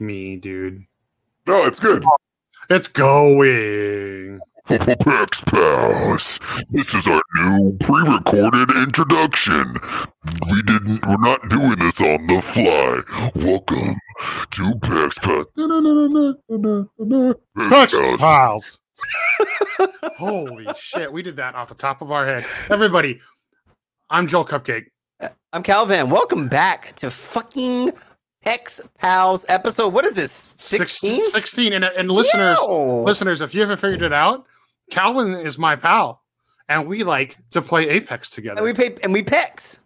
[0.00, 0.84] fuck me, dude.
[1.46, 2.04] No, it's good.
[2.68, 4.40] It's going.
[4.68, 6.38] Pex Pals.
[6.70, 9.76] This is our new pre-recorded introduction.
[10.48, 11.04] We didn't.
[11.06, 13.02] We're not doing this on the fly.
[13.34, 13.96] Welcome
[14.52, 15.46] to Pex Pals.
[17.56, 18.20] Pex Touch Pals.
[18.20, 18.80] piles.
[20.18, 22.46] Holy shit, we did that off the top of our head.
[22.70, 23.20] Everybody,
[24.08, 24.86] I'm Joel Cupcake.
[25.52, 26.10] I'm Calvin.
[26.10, 27.92] Welcome back to fucking
[28.44, 29.92] Pex Pals episode.
[29.92, 30.48] What is this?
[30.58, 31.26] 16?
[31.26, 33.02] 16 and, and listeners, Yo.
[33.02, 34.46] listeners, if you haven't figured it out,
[34.90, 36.22] Calvin is my pal,
[36.68, 38.58] and we like to play Apex together.
[38.58, 39.78] And we pay and we pecs.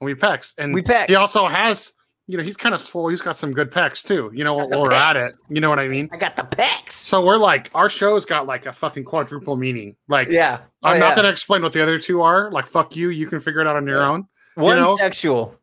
[0.00, 1.06] and we pecs, and We pecs.
[1.08, 1.92] he also has,
[2.26, 3.08] you know, he's kind of swole.
[3.08, 4.30] He's got some good pecs too.
[4.34, 6.08] You know, while we're at it, you know what I mean.
[6.12, 6.92] I got the pecs.
[6.92, 9.94] So we're like, our show's got like a fucking quadruple meaning.
[10.08, 10.58] Like, Yeah.
[10.82, 11.16] Oh, I'm not yeah.
[11.16, 12.50] gonna explain what the other two are.
[12.50, 13.10] Like, fuck you.
[13.10, 14.08] You can figure it out on your Yeah.
[14.08, 14.28] own.
[14.56, 14.96] one know?
[14.96, 15.54] sexual.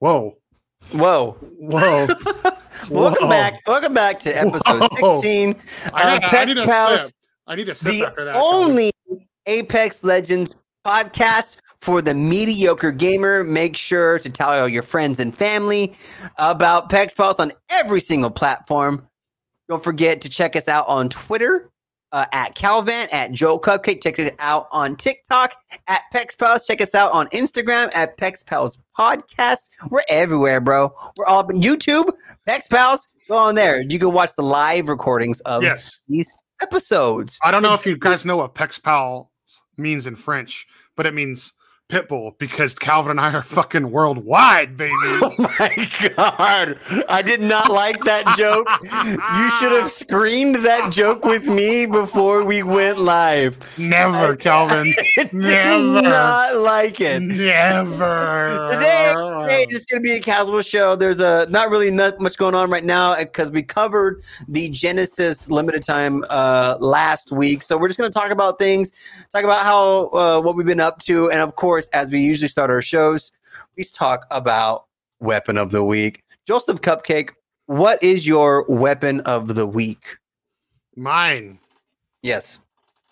[0.00, 0.37] Whoa,
[0.92, 1.32] Whoa.
[1.58, 2.06] whoa.
[2.90, 3.28] Welcome Whoa.
[3.28, 3.60] back.
[3.66, 5.20] Welcome back to episode Whoa.
[5.20, 5.56] 16
[5.92, 7.06] I of need, I need Pex a Pals.
[7.06, 7.14] sip.
[7.46, 8.36] I need a sip the after that.
[8.36, 8.92] Only
[9.46, 13.44] Apex Legends podcast for the mediocre gamer.
[13.44, 15.92] Make sure to tell all your friends and family
[16.38, 19.06] about PEX Pals on every single platform.
[19.68, 21.70] Don't forget to check us out on Twitter
[22.12, 24.02] uh, at Calvin, at Joel Cupcake.
[24.02, 25.54] Check us out on TikTok
[25.88, 26.66] at PEX Pals.
[26.66, 29.68] Check us out on Instagram at PEX Pals Podcast.
[29.90, 30.92] We're everywhere, bro.
[31.16, 32.10] We're all up on YouTube.
[32.48, 33.82] PEX Pals, go on there.
[33.82, 36.00] You can watch the live recordings of Yes.
[36.08, 37.38] these episodes.
[37.42, 39.30] I don't know if you guys know what Pex Pal
[39.76, 41.52] means in French, but it means
[41.88, 44.92] pitbull because Calvin and I are fucking worldwide, baby.
[45.20, 46.78] Oh my god!
[47.08, 48.66] I did not like that joke.
[48.82, 53.58] You should have screamed that joke with me before we went live.
[53.78, 54.94] Never, Calvin.
[55.16, 56.02] I did Never.
[56.02, 57.20] not like it.
[57.20, 58.70] Never.
[58.72, 60.96] Today, today it's just gonna be a casual show.
[60.96, 65.50] There's a not really not much going on right now because we covered the Genesis
[65.50, 67.62] limited time uh, last week.
[67.62, 68.92] So we're just gonna talk about things,
[69.32, 72.48] talk about how uh, what we've been up to, and of course, as we usually
[72.48, 73.30] start our shows,
[73.76, 74.86] we talk about
[75.20, 76.24] weapon of the week.
[76.46, 77.30] Joseph Cupcake,
[77.66, 80.16] what is your weapon of the week?
[80.96, 81.58] Mine
[82.22, 82.58] Yes,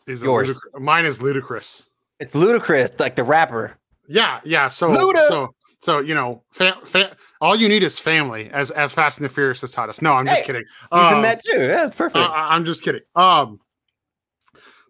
[0.08, 0.48] is Yours.
[0.48, 0.60] Yours.
[0.74, 1.88] mine is ludicrous.
[2.18, 3.76] it's ludicrous, like the rapper.
[4.08, 4.68] Yeah, yeah.
[4.68, 5.28] So, Luda.
[5.28, 9.24] so, so you know, fa- fa- all you need is family, as as Fast and
[9.28, 10.00] the Furious has taught us.
[10.02, 10.64] No, I'm just Hey, kidding.
[10.92, 11.60] He's in Um, that too.
[11.60, 12.16] Yeah, it's perfect.
[12.16, 13.02] I- I'm just kidding.
[13.14, 13.60] Um,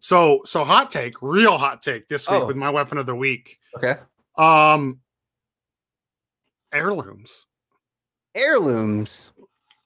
[0.00, 2.46] so so hot take, real hot take this week Oh.
[2.46, 3.58] with my weapon of the week.
[3.76, 3.96] Okay.
[4.36, 5.00] Um,
[6.72, 7.46] heirlooms.
[8.34, 9.30] Heirlooms.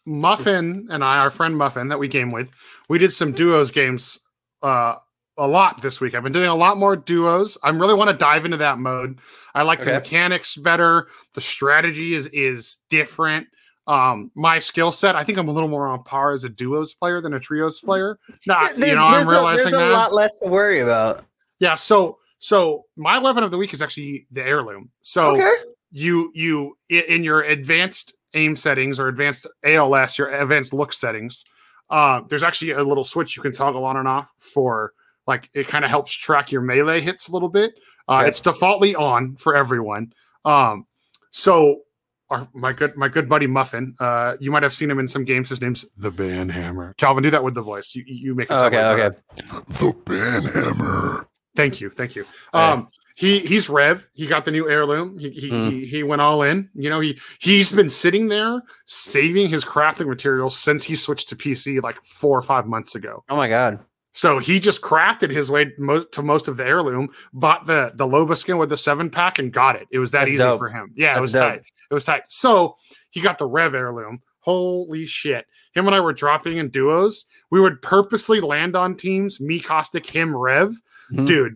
[0.06, 2.49] Muffin and I, our friend Muffin that we game with,
[2.89, 4.19] we did some duos games
[4.62, 4.95] uh
[5.39, 6.15] a lot this week.
[6.15, 7.56] I've been doing a lot more duos.
[7.62, 9.21] I really want to dive into that mode.
[9.55, 11.09] I like the mechanics better.
[11.34, 13.47] The strategy is is different.
[13.87, 16.95] Um, my skill set, I think I'm a little more on par as a duos
[16.95, 18.19] player than a trios player.
[18.47, 19.93] Not, there's, you know, I'm there's a, realizing there's a that.
[19.93, 21.25] lot less to worry about.
[21.59, 24.91] Yeah, so so my weapon of the week is actually the heirloom.
[25.03, 25.53] So okay.
[25.93, 31.45] you you in your advanced aim settings or advanced ALS, your advanced look settings,
[31.91, 34.95] uh, there's actually a little switch you can toggle on and off for
[35.27, 37.79] like it kind of helps track your melee hits a little bit.
[38.09, 38.29] Uh, Okay.
[38.29, 40.12] It's defaultly on for everyone.
[40.47, 40.87] Um,
[41.31, 41.83] so
[42.31, 45.25] our, my good my good buddy Muffin, uh, you might have seen him in some
[45.25, 45.50] games.
[45.50, 46.97] His name's the Banhammer.
[46.97, 47.95] Calvin, do that with the voice.
[47.95, 48.89] You you make it sound okay.
[48.89, 49.19] like Okay.
[49.37, 49.69] that.
[49.79, 51.27] The Banhammer.
[51.56, 52.25] Thank you, thank you.
[52.53, 54.06] Um, he he's Rev.
[54.12, 55.19] He got the new heirloom.
[55.19, 55.71] He he, Mm.
[55.71, 56.71] he he went all in.
[56.75, 61.37] You know, he he's been sitting there saving his crafting materials since he switched to
[61.37, 63.25] PC like four or five months ago.
[63.28, 63.81] Oh my god.
[64.12, 68.37] So he just crafted his way to most of the heirloom, bought the the Loba
[68.37, 69.87] skin with the seven pack, and got it.
[69.93, 70.59] It was that That's easy dope.
[70.59, 70.93] for him.
[70.97, 71.43] Yeah, it was dope.
[71.43, 71.62] tight.
[71.91, 72.22] It was tight.
[72.28, 72.77] So
[73.11, 74.21] he got the Rev heirloom.
[74.41, 75.47] Holy shit!
[75.75, 77.27] Him and I were dropping in duos.
[77.50, 79.41] We would purposely land on teams.
[79.41, 80.72] Me, Caustic, him, Rev
[81.12, 81.26] Mhm.
[81.26, 81.54] dude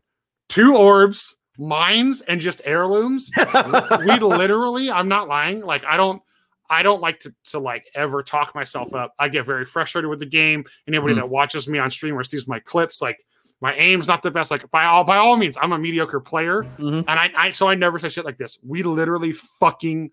[0.49, 3.31] two orbs mines and just heirlooms
[4.07, 6.21] we literally i'm not lying like i don't
[6.69, 10.19] i don't like to, to like ever talk myself up i get very frustrated with
[10.19, 11.19] the game anybody Mhm.
[11.19, 13.19] that watches me on stream or sees my clips like
[13.61, 16.65] my aim's not the best like by all by all means i'm a mediocre player
[16.79, 17.05] Mhm.
[17.07, 20.11] and i, I so i never say shit like this we literally fucking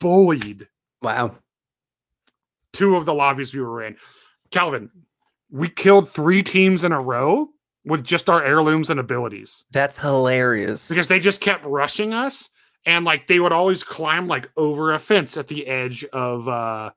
[0.00, 0.68] bullied
[1.00, 1.36] Wow.
[2.72, 3.96] two of the lobbies we were in
[4.50, 4.90] calvin
[5.50, 7.48] we killed three teams in a row
[7.88, 10.88] with just our heirlooms and abilities That's hilarious.
[10.88, 12.50] because they just kept rushing us
[12.86, 16.90] and like they would always climb like over a fence at the edge of uh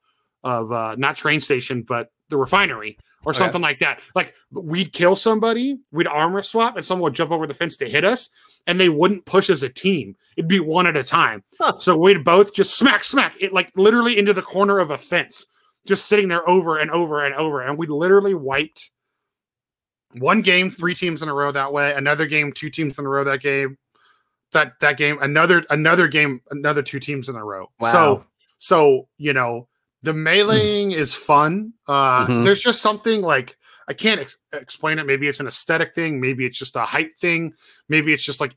[0.43, 3.37] of uh not train station but the refinery or Okay.
[3.39, 7.45] something like that like we'd kill somebody we'd armor swap and someone would jump over
[7.47, 8.29] the fence to hit us
[8.67, 11.77] and they wouldn't push as a team it'd be one at a time Huh.
[11.77, 15.45] so we'd both just smack smack it like literally into the corner of a fence
[15.87, 17.59] just sitting there over and over and over.
[17.61, 18.91] And we literally wiped
[20.13, 23.09] one game, three teams in a row that way, another game, two teams in a
[23.09, 23.77] row that game,
[24.51, 27.69] that that game, another another game, another two teams in a row.
[27.79, 27.91] Wow.
[27.91, 28.25] So
[28.57, 29.67] so you know
[30.01, 31.73] the meleeing is fun.
[31.87, 32.43] Uh Mhm.
[32.43, 33.55] there's just something like
[33.87, 35.05] I can't ex- explain it.
[35.05, 36.21] Maybe it's an aesthetic thing.
[36.21, 37.53] Maybe it's just a height thing.
[37.89, 38.53] Maybe it's just like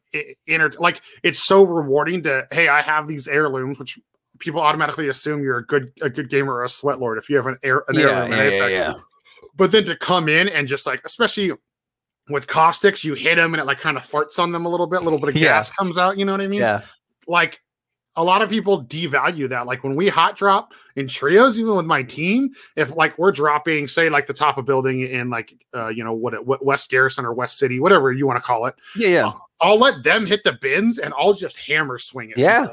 [0.46, 0.70] inner.
[0.78, 3.98] Like it's so rewarding to hey, I have these heirlooms, which
[4.38, 7.36] people automatically assume you're a good a good gamer or a sweat lord if you
[7.36, 8.72] have an air an Yeah, heirloom in yeah, yeah, Apex.
[8.78, 8.94] yeah.
[9.56, 11.52] But then to come in and just like, especially
[12.28, 14.86] with caustics, you hit them and it like kind of farts on them a little
[14.86, 15.00] bit.
[15.00, 15.48] A little bit of Yeah.
[15.48, 16.18] gas comes out.
[16.18, 16.60] You know what I mean?
[16.60, 16.82] Yeah.
[17.26, 17.60] Like
[18.16, 19.66] a lot of people devalue that.
[19.66, 23.88] Like when we hot drop in trios, even with my team, if like we're dropping,
[23.88, 27.24] say like the top of building in like uh, you know what, what West Garrison
[27.24, 29.08] or West City, whatever you want to call it, Yeah.
[29.08, 29.32] Yeah.
[29.60, 32.38] I'll let them hit the bins and I'll just hammer swing it.
[32.38, 32.68] Yeah.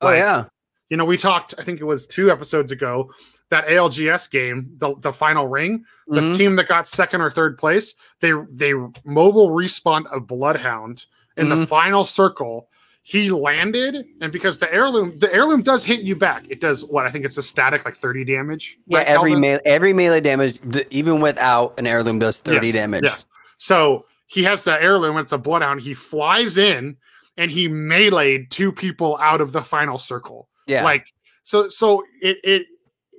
[0.00, 0.44] Oh yeah.
[0.88, 3.12] You know, we talked, I think it was two episodes ago,
[3.50, 6.36] that ALGS game, the, the final ring, the Mhm.
[6.36, 8.72] team that got second or third place, they they
[9.04, 11.04] mobile respawned a bloodhound
[11.36, 11.66] in the Mhm.
[11.68, 12.68] final circle.
[13.02, 16.44] He landed, and because the heirloom, the heirloom does hit you back.
[16.48, 18.76] It does what I think it's a static, like 30 damage.
[18.86, 18.98] Yeah.
[18.98, 23.04] right, Every melee every melee damage, th- even without an heirloom, does thirty Yes, damage.
[23.04, 23.26] Yes.
[23.56, 25.80] So he has the heirloom, it's a bloodhound.
[25.80, 26.96] He flies in
[27.36, 30.48] and he meleeed two people out of the final circle.
[30.68, 30.84] Yeah.
[30.84, 31.06] Like
[31.42, 32.66] so so it it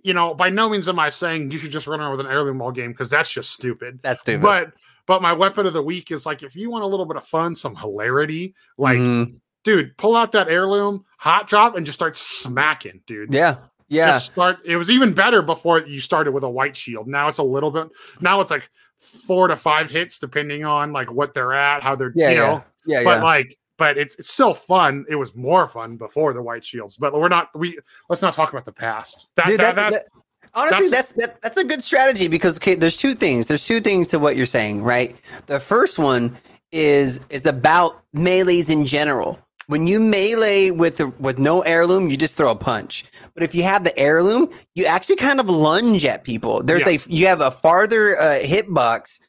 [0.03, 2.27] you know, by no means am I saying you should just run around with an
[2.31, 3.99] heirloom ball game because that's just stupid.
[4.01, 4.41] That's stupid.
[4.41, 4.71] But
[5.07, 7.25] but my weapon of the week is like if you want a little bit of
[7.25, 9.35] fun, some hilarity, like Mhm.
[9.63, 13.33] dude, pull out that heirloom, hot drop, and just start smacking, dude.
[13.33, 13.57] yeah.
[13.87, 14.11] Yeah.
[14.13, 14.59] Just start.
[14.63, 17.09] It was even better before you started with a white shield.
[17.09, 17.89] Now it's a little bit.
[18.21, 18.69] Now it's like
[18.99, 22.41] four to five hits, depending on like what they're at, how they're, Yeah, you yeah.
[22.47, 22.61] know.
[22.85, 23.03] yeah.
[23.03, 23.23] But yeah.
[23.23, 25.05] like, but it's it's still fun.
[25.09, 26.97] It was more fun before the white shields.
[26.97, 27.49] But we're not.
[27.57, 27.79] We
[28.09, 29.27] let's not talk about the past.
[29.35, 30.05] That, Dude, that, that's, that-
[30.53, 33.47] honestly, that's that, that's a good strategy because okay, there's two things.
[33.47, 35.15] There's two things to what you're saying, right?
[35.47, 36.37] The first one
[36.71, 39.39] is is about melees in general.
[39.67, 43.05] When you melee with the, with no heirloom, you just throw a punch.
[43.33, 46.61] But if you have the heirloom, you actually kind of lunge at people.
[46.61, 47.07] There's Yes.
[47.07, 49.21] a you have a farther uh, hitbox,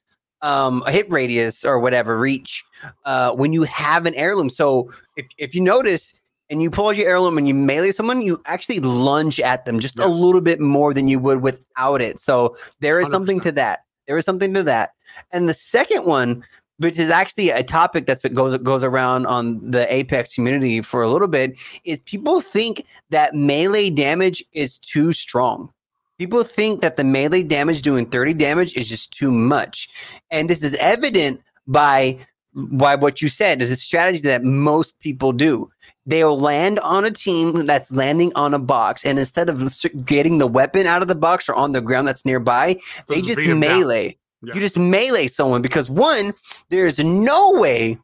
[0.42, 2.64] um, a hit radius or whatever reach
[3.04, 4.50] uh, when you have an heirloom.
[4.50, 6.14] So if if you notice,
[6.52, 9.80] and you pull out your heirloom and you melee someone, you actually lunge at them
[9.80, 12.18] just a little bit more than you would without it.
[12.18, 13.50] So there is something 100.
[13.50, 13.84] to that.
[14.06, 14.92] There is something to that.
[15.30, 16.44] And the second one,
[16.76, 21.02] which is actually a topic that's what goes goes around on the Apex community for
[21.02, 25.72] a little bit, is people think that melee damage is too strong.
[26.22, 29.88] People think that the melee damage doing 30 damage is just too much.
[30.30, 32.16] And this is evident by
[32.54, 35.68] by what you said is a strategy that most people do
[36.06, 39.74] they'll land on a team that's landing on a box and instead of
[40.04, 42.78] getting the weapon out of the box or on the ground that's nearby
[43.08, 43.58] they Just just down.
[43.58, 44.52] melee Yeah.
[44.54, 46.34] you just melee someone because one
[46.68, 47.98] there's no way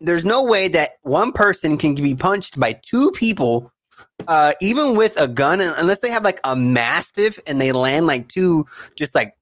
[0.00, 3.72] there's no way that one person can be punched by two people
[4.28, 8.28] uh even with a gun unless they have like a mastiff and they land like
[8.28, 9.34] two just like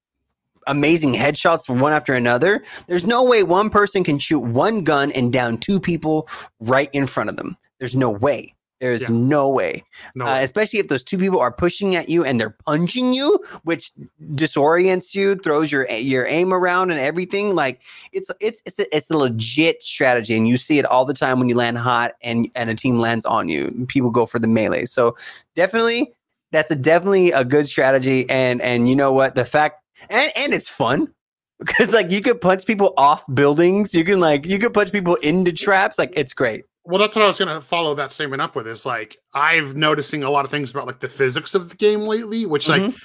[0.67, 5.33] amazing headshots one after another there's no way one person can shoot one gun and
[5.33, 6.29] down two people
[6.61, 7.57] right in front of them.
[7.79, 9.09] There's no way there's Yeah.
[9.11, 9.85] no way
[10.17, 13.39] no, uh, especially if those two people are pushing at you and they're punching you,
[13.63, 13.93] which
[14.35, 17.55] disorients you, throws your your aim around and everything.
[17.55, 17.81] Like
[18.13, 21.39] it's it's it's a, it's a legit strategy, and you see it all the time
[21.39, 23.87] when you land hot and and a team lands on you.
[23.89, 25.17] People go for the melee, so
[25.57, 26.13] definitely
[26.51, 28.29] that's a definitely a good strategy.
[28.29, 31.09] And and you know what, the fact and and it's fun.
[31.63, 35.15] Because like you could punch people off buildings, you can like you could punch people
[35.23, 35.97] into traps.
[35.97, 36.65] Like it's great.
[36.85, 38.67] Well, that's what I was gonna follow that statement up with.
[38.67, 42.01] Is like I've noticing a lot of things about like the physics of the game
[42.01, 43.01] lately, which like Mhm.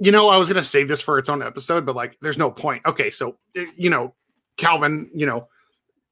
[0.00, 2.50] you know, I was gonna save this for its own episode, but like, there's no
[2.50, 2.82] point.
[2.86, 4.14] Okay, so eh, you know,
[4.56, 5.48] Calvin, you know,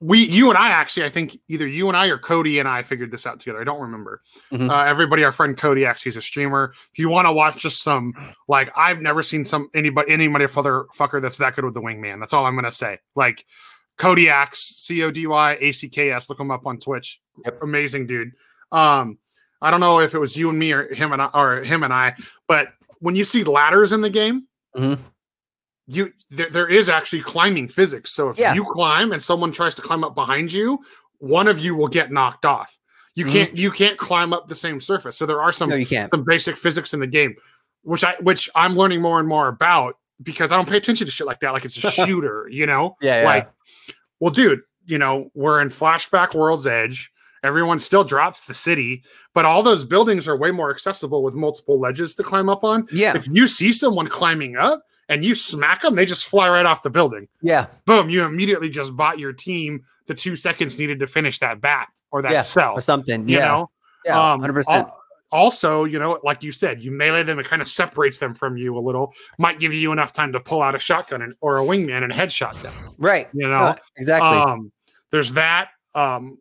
[0.01, 2.83] we, you and I actually, I think either you and I or Cody and I
[2.83, 3.61] figured this out together.
[3.63, 4.21] I don't remember.
[4.53, 4.71] Mhm.
[4.71, 6.75] Uh, everybody, our friend Cody, actually, is a streamer.
[6.93, 8.13] If you want to watch just some,
[8.47, 12.21] like, I've never seen some anybody, anybody fucker that's that good with the wingman.
[12.21, 12.99] That's all I'm gonna say.
[13.15, 13.43] Like,
[13.99, 16.29] Codyacks, C O D Y A C K S.
[16.29, 17.21] Look him up on Twitch.
[17.45, 17.63] Yep.
[17.63, 18.33] Amazing dude.
[18.73, 19.19] Um,
[19.63, 21.83] I don't know if it was you and me or him and I, or him
[21.83, 22.15] and I,
[22.47, 22.69] but
[23.01, 24.99] when you see ladders in the game, Mhm.
[25.87, 28.13] you there, there is actually climbing physics.
[28.13, 28.55] So if Yeah.
[28.55, 30.79] you climb and someone tries to climb up behind you,
[31.19, 32.77] one of you will get knocked off.
[33.15, 33.31] You Mhm.
[33.33, 35.17] can't you can't climb up the same surface.
[35.17, 37.35] So there are some No, some basic physics in the game,
[37.83, 41.11] which I which I'm learning more and more about because I don't pay attention to
[41.11, 41.53] shit like that.
[41.53, 42.97] Like it's a shooter, you know?
[43.01, 43.27] Yeah, yeah.
[43.27, 43.51] Like,
[44.21, 47.13] well, dude, you know, we're in Flashback World's Edge.
[47.43, 49.03] everyone still drops the city,
[49.35, 52.89] but all those buildings are way more accessible with multiple ledges to climb up on.
[52.91, 53.15] Yeah.
[53.15, 56.83] If you see someone climbing up and you smack them, they just fly right off
[56.83, 57.29] the building.
[57.43, 57.67] Yeah.
[57.85, 61.89] Boom, you immediately just bought your team the two seconds needed to finish that bat
[62.11, 62.73] or that Yeah, cell.
[62.75, 63.29] Or something.
[63.29, 63.45] You yeah.
[63.45, 63.71] know?
[64.05, 64.33] yeah.
[64.33, 64.65] Um, 100%.
[64.69, 64.96] al-
[65.33, 68.57] Also, you know, like you said, you melee them, it kind of separates them from
[68.57, 71.59] you a little, might give you enough time to pull out a shotgun and, or
[71.59, 72.73] a wingman and headshot them.
[72.99, 73.29] right.
[73.33, 74.29] You know, Uh, exactly.
[74.39, 74.71] um,
[75.11, 75.71] there's that.
[75.95, 76.39] Um,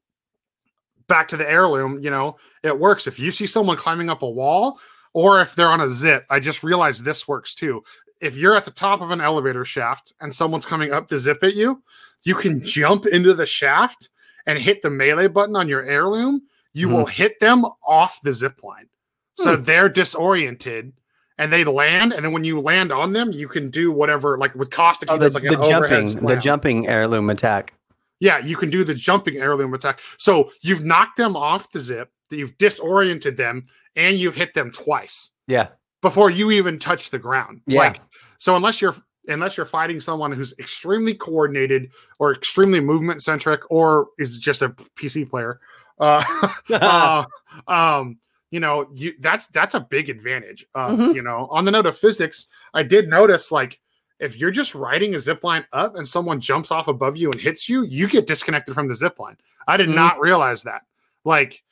[1.08, 3.08] back to the heirloom, you know, it works.
[3.08, 4.80] If you see someone climbing up a wall
[5.14, 7.84] or if they're on a zip, I just realized this works too.
[8.22, 11.44] If you're at the top of an elevator shaft and someone's coming up to zip
[11.44, 11.82] at you,
[12.24, 14.10] you can jump into the shaft
[14.48, 16.42] and hit the melee button on your heirloom.
[16.76, 16.94] You hmm.
[16.94, 18.88] will hit them off the zip line.
[19.36, 19.64] So hmm.
[19.64, 20.94] they're disoriented
[21.38, 22.14] and they land.
[22.14, 25.14] And then when you land on them, you can do whatever, like with Caustic, oh,
[25.14, 27.74] he the, does like the jumping, the jumping heirloom attack.
[28.20, 30.00] Yeah, you can do the jumping heirloom attack.
[30.18, 35.32] So you've knocked them off the zip, you've disoriented them, and you've hit them twice
[35.48, 35.70] Yeah.
[36.02, 37.62] before you even touch the ground.
[37.66, 37.80] Yeah.
[37.80, 38.02] Like
[38.38, 38.96] so unless you're
[39.28, 44.70] unless you're fighting someone who's extremely coordinated or extremely movement centric or is just a
[44.70, 45.60] PC player,
[46.00, 46.24] uh,
[46.72, 47.26] uh
[47.72, 48.18] um
[48.52, 51.16] you know you that's that's a big advantage uh Mhm.
[51.16, 53.80] you know on the note of physics i did notice like
[54.20, 57.42] if you're just riding a zip line up and someone jumps off above you and
[57.42, 59.36] hits you you get disconnected from the zip line
[59.68, 59.96] i did Mhm.
[59.96, 60.84] not realize that
[61.24, 61.64] like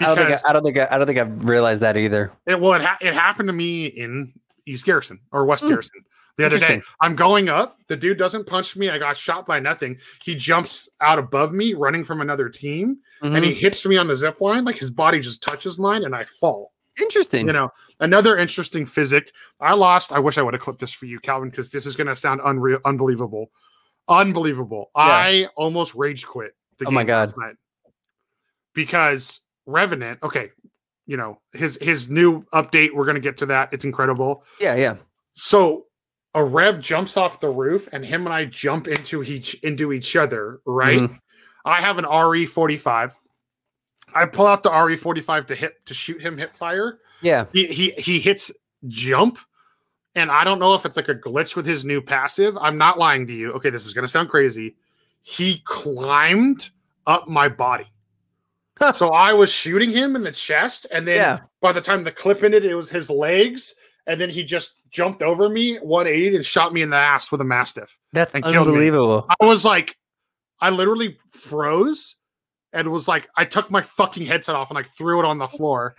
[0.00, 1.96] I don't think because I, I don't think I, I don't think I've realized that
[1.96, 2.32] either.
[2.46, 4.32] it well it, ha- it happened to me in
[4.66, 5.68] east garrison or west Mm.
[5.68, 6.00] garrison
[6.36, 6.82] the other day.
[7.00, 7.76] I'm going up.
[7.88, 8.90] The dude doesn't punch me.
[8.90, 9.98] I got shot by nothing.
[10.24, 13.44] He jumps out above me running from another team and Mhm.
[13.46, 14.64] he hits me on the zip line.
[14.64, 16.72] Like his body just touches mine and i fall.
[17.00, 17.46] Interesting.
[17.48, 19.32] you know another interesting physic.
[19.60, 20.12] I lost.
[20.12, 22.16] I wish i would have clipped this for you calvin because this is going to
[22.16, 23.50] sound unreal unbelievable.
[24.08, 24.90] Unbelievable.
[24.94, 27.32] I almost rage quit the Oh my God.
[28.74, 30.50] because revenant okay
[31.06, 33.70] you know his his new update we're going to get to that.
[33.72, 34.44] It's incredible.
[34.60, 34.96] Yeah, yeah.
[35.34, 35.86] so
[36.34, 40.16] a rev jumps off the roof and him and i jump into each into each
[40.16, 41.18] other right Mhm.
[41.66, 43.16] I have an RE 45.
[44.14, 46.98] I pull out the RE 45 to hit to shoot him hip fire.
[47.22, 47.46] Yeah.
[47.54, 48.52] He he he hits
[48.86, 49.38] jump.
[50.14, 52.58] And I don't know if it's like a glitch with his new passive.
[52.60, 53.52] I'm not lying to you.
[53.54, 54.76] Okay, this is gonna sound crazy.
[55.22, 56.68] He climbed
[57.06, 57.90] up my body.
[58.92, 61.40] so I was shooting him in the chest, and then Yeah.
[61.62, 63.74] by the time the clip ended, it was his legs,
[64.06, 67.40] and then he just jumped over me, 180, and shot me in the ass with
[67.40, 67.98] a mastiff.
[68.12, 68.72] That's And killed me.
[68.74, 69.26] unbelievable.
[69.40, 69.96] I was like,
[70.60, 72.16] I literally froze
[72.72, 75.48] and was like, I took my fucking headset off and like threw it on the
[75.48, 75.94] floor.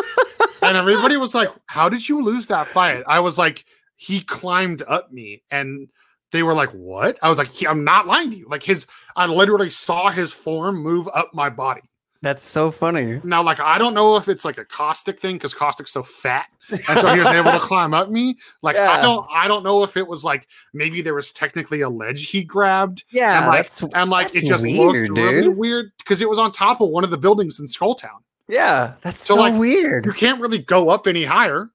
[0.62, 3.02] and everybody was like, How did you lose that fight?
[3.06, 3.64] I was like,
[3.96, 5.42] He climbed up me.
[5.50, 5.88] And
[6.32, 7.18] they were like, What?
[7.22, 8.46] I was like, I'm not lying to you.
[8.48, 11.82] Like, his, I literally saw his form move up my body.
[12.22, 13.18] That's so funny.
[13.24, 16.48] Now, like, I don't know if it's like a caustic thing because caustic's so fat,
[16.70, 18.36] and so he was able to climb up me.
[18.60, 21.88] Like, I don't, I don't know if it was like maybe there was technically a
[21.88, 25.92] ledge he grabbed, Yeah, and like, that's and like it just weird, looked really weird
[25.96, 28.20] because it was on top of one of the buildings in Skulltown.
[28.48, 31.70] yeah, that's So, so, like, You can't really go up any higher,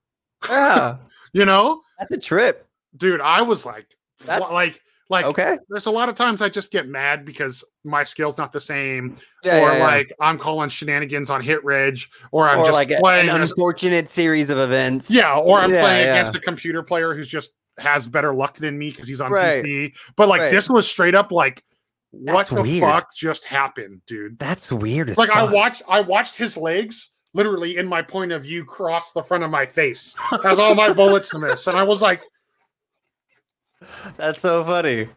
[0.48, 0.98] Yeah,
[1.32, 2.68] you know, that's a trip.
[2.96, 3.20] dude.
[3.20, 3.86] I was like,
[4.24, 5.24] That's- like, like.
[5.26, 5.58] Okay.
[5.68, 9.16] There's a lot of times I just get mad because my skill's not the same,
[9.44, 9.84] Yeah, or yeah, yeah.
[9.84, 11.98] like I'm calling shenanigans on hit reg,
[12.32, 15.10] or I'm or just like playing an as- unfortunate series of events.
[15.10, 16.14] Yeah, or I'm Yeah, playing yeah.
[16.14, 19.62] against a computer player who's just has better luck than me because he's on Right.
[19.62, 19.92] PC.
[20.16, 20.50] But like Right.
[20.50, 21.62] this was straight up like,
[22.10, 22.80] what That's the weird.
[22.82, 24.38] fuck just happened, dude?
[24.38, 28.64] That's weird Like I watched, I watched his legs literally in my point of view
[28.64, 32.22] cross the front of my face as all my bullets miss, and I was like,
[34.16, 35.08] That's so funny.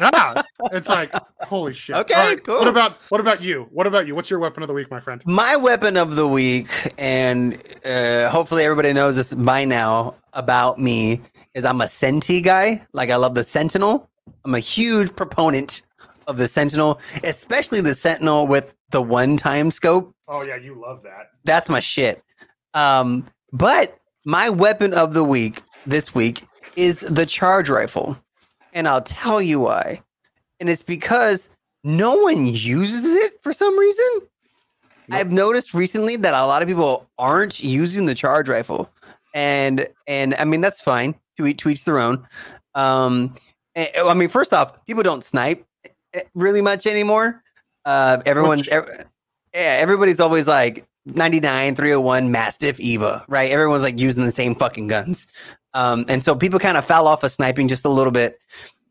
[0.00, 0.42] yeah,
[0.72, 1.96] it's like holy shit.
[1.96, 2.58] Okay, right, cool.
[2.58, 3.68] What about what about you?
[3.70, 4.14] What about you?
[4.14, 5.22] What's your weapon of the week, my friend?
[5.26, 11.20] My weapon of the week, and uh, hopefully everybody knows this by now about me,
[11.54, 12.86] is I'm a Senti guy.
[12.92, 14.08] Like I love the Sentinel.
[14.44, 15.82] I'm a huge proponent
[16.26, 20.14] of the Sentinel, especially the Sentinel with the one-time scope.
[20.28, 21.30] Oh yeah, you love that.
[21.44, 22.22] That's my shit.
[22.74, 26.44] Um, but my weapon of the week this week
[26.76, 28.16] is the charge rifle.
[28.72, 30.02] And I'll tell you why.
[30.60, 31.50] And it's because
[31.84, 34.06] no one uses it for some reason.
[35.10, 38.88] I've noticed recently that a lot of people aren't using the charge rifle.
[39.34, 41.14] And and I mean that's fine.
[41.36, 42.26] To each to each their own.
[42.74, 43.34] Um
[43.74, 45.66] eh, I mean, first off, people don't snipe
[46.14, 47.42] eh, really much anymore.
[47.84, 49.06] Uh, everyone's Which- ev-
[49.54, 53.50] yeah, everybody's always like 99, 301, Mastiff, Eva, right?
[53.50, 55.26] Everyone's like using the same fucking guns.
[55.74, 58.38] Um, and so people kind of fell off of sniping just a little bit.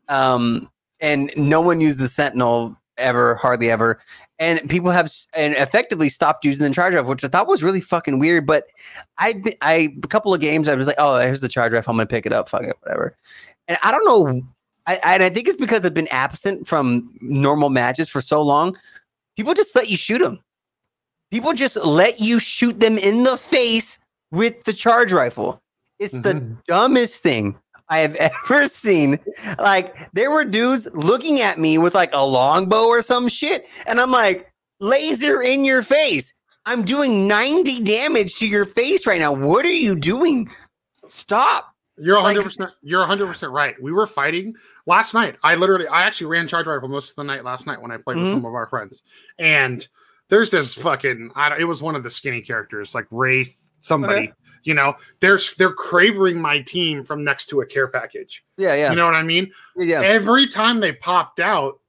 [0.08, 0.70] Um,
[1.00, 3.98] and no one used the Sentinel ever, hardly ever.
[4.38, 7.80] And people have and effectively stopped using the charge rifle, which I thought was really
[7.80, 8.46] fucking weird.
[8.46, 8.66] But
[9.18, 11.92] I, I a couple of games, I was like, oh, here's the charge rifle.
[11.92, 12.48] I'm gonna pick it up.
[12.48, 13.16] Fuck it, whatever.
[13.68, 14.42] And I don't know.
[14.86, 18.76] I, and I think it's because I've been absent from normal matches for so long.
[19.36, 20.40] People just let you shoot them.
[21.30, 23.98] People just let you shoot them in the face
[24.32, 25.61] with the charge rifle.
[26.02, 26.34] It's the
[26.66, 27.56] dumbest thing
[27.88, 28.14] I have
[28.46, 29.18] ever seen.
[29.58, 34.00] Like there were dudes looking at me with like a longbow or some shit, and
[34.00, 36.32] I'm like, laser in your face.
[36.64, 39.32] I'm doing 90 damage to your face right now.
[39.32, 40.48] What are you doing?
[41.08, 41.68] Stop.
[41.98, 42.42] You're 100.
[42.42, 43.74] percent You're 100 percent right.
[43.82, 44.54] We were fighting
[44.86, 45.36] last night.
[45.42, 47.96] I literally, I actually ran charge rifle most of the night last night when I
[47.98, 48.30] played with Mhm.
[48.32, 49.02] some of our friends.
[49.38, 49.86] And
[50.30, 51.32] there's this fucking.
[51.34, 54.28] I don't, it was one of the skinny characters, like Wraith, somebody.
[54.28, 54.32] Okay.
[54.64, 58.44] You know, they're they're craving my team from next to a care package.
[58.56, 59.50] Yeah, yeah, You know what I mean?
[59.76, 60.00] yeah.
[60.02, 61.80] Every time they popped out,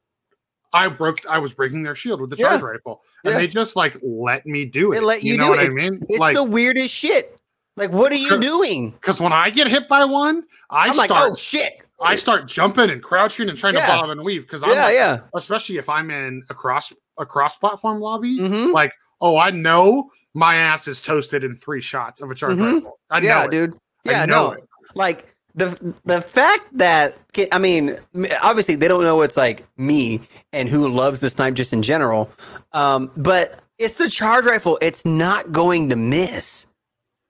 [0.73, 1.19] I broke.
[1.29, 2.67] I was breaking their shield with the charge Yeah.
[2.67, 3.39] rifle, and Yeah.
[3.39, 5.03] they just like let me do They it.
[5.03, 5.65] let you you know do what it.
[5.65, 6.03] I mean?
[6.09, 7.37] It's like, the weirdest shit.
[7.75, 8.91] Like, what are you doing?
[8.91, 11.31] because when I get hit by one, I I'm like, start.
[11.31, 11.73] oh shit.
[12.01, 13.85] I start jumping and crouching and trying Yeah.
[13.95, 15.19] to bob and weave because I'm Yeah, like- yeah.
[15.35, 18.37] especially if I'm in a cross a cross platform lobby.
[18.39, 22.57] hmm Like, oh, I know my ass is toasted in three shots of a charge
[22.57, 22.73] Mhm.
[22.75, 22.99] rifle.
[23.09, 23.51] I know Yeah, it.
[23.51, 23.73] dude.
[24.07, 24.51] I Yeah, know no.
[24.53, 24.63] it.
[24.95, 27.15] Like the the fact that
[27.51, 27.97] I mean,
[28.43, 30.21] obviously they don't know it's like me
[30.51, 32.31] and who loves the snipe just in general.
[32.73, 34.77] Um, but it's the charge rifle.
[34.81, 36.65] It's not going to miss.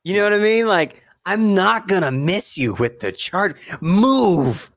[0.03, 0.67] You know what I mean?
[0.67, 3.55] Like I'm not gonna miss you with the charge.
[3.81, 4.69] Move.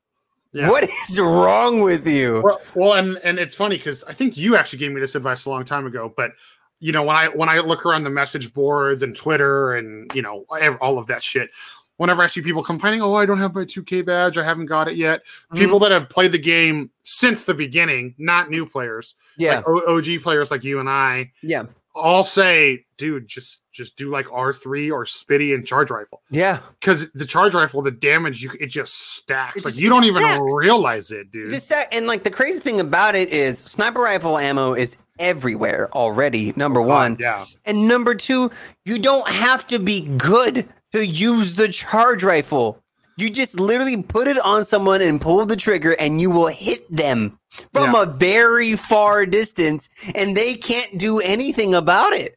[0.52, 0.70] Yeah.
[0.70, 2.40] What is wrong with you?
[2.42, 5.44] Well, well, and and it's funny because I think you actually gave me this advice
[5.44, 6.12] a long time ago.
[6.16, 6.32] But
[6.80, 10.22] you know, when I when I look around the message boards and Twitter and you
[10.22, 10.44] know
[10.80, 11.50] all of that shit,
[11.96, 14.88] whenever I see people complaining, "Oh, I don't have my 2K badge, I haven't got
[14.88, 15.58] it yet," Mhm.
[15.58, 20.18] people that have played the game since the beginning, not new players, Yeah, like OG
[20.18, 21.64] players like you and I, yeah,
[21.94, 26.58] all say, "Dude, just just do like R3 or Spitty and charge rifle." yeah.
[26.80, 29.56] Because the charge rifle, the damage you it just stacks.
[29.56, 30.42] It like just- you don't even stacks.
[30.54, 31.52] realize it, dude.
[31.92, 36.52] And like the crazy thing about it is sniper rifle ammo is everywhere already.
[36.56, 37.44] Number one, Uh, yeah.
[37.64, 38.50] and number two,
[38.84, 42.82] you don't have to be good to use the charge rifle.
[43.18, 46.84] You just literally put it on someone and pull the trigger, and you will hit
[46.94, 47.38] them
[47.72, 48.02] from Yeah.
[48.02, 52.36] a very far distance, and they can't do anything about it.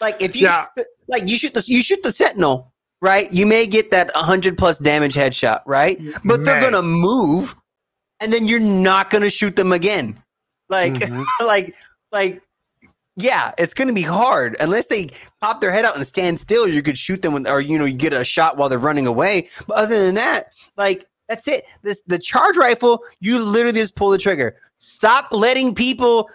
[0.00, 0.66] Like if you, Yeah.
[1.08, 3.30] like you shoot the you shoot the sentinel, right?
[3.30, 6.00] You may get that hundred plus damage headshot, right?
[6.24, 7.54] But they're gonna move,
[8.20, 10.22] and then you're not gonna shoot them again.
[10.70, 11.24] Like, Mhm.
[11.44, 11.74] like,
[12.12, 12.42] like,
[13.16, 16.66] yeah, it's gonna be hard unless they pop their head out and stand still.
[16.66, 19.06] You could shoot them, with, or you know, you get a shot while they're running
[19.06, 19.48] away.
[19.66, 21.66] But other than that, like, that's it.
[21.82, 23.04] This the charge rifle.
[23.20, 24.56] You literally just pull the trigger.
[24.78, 26.28] Stop letting people.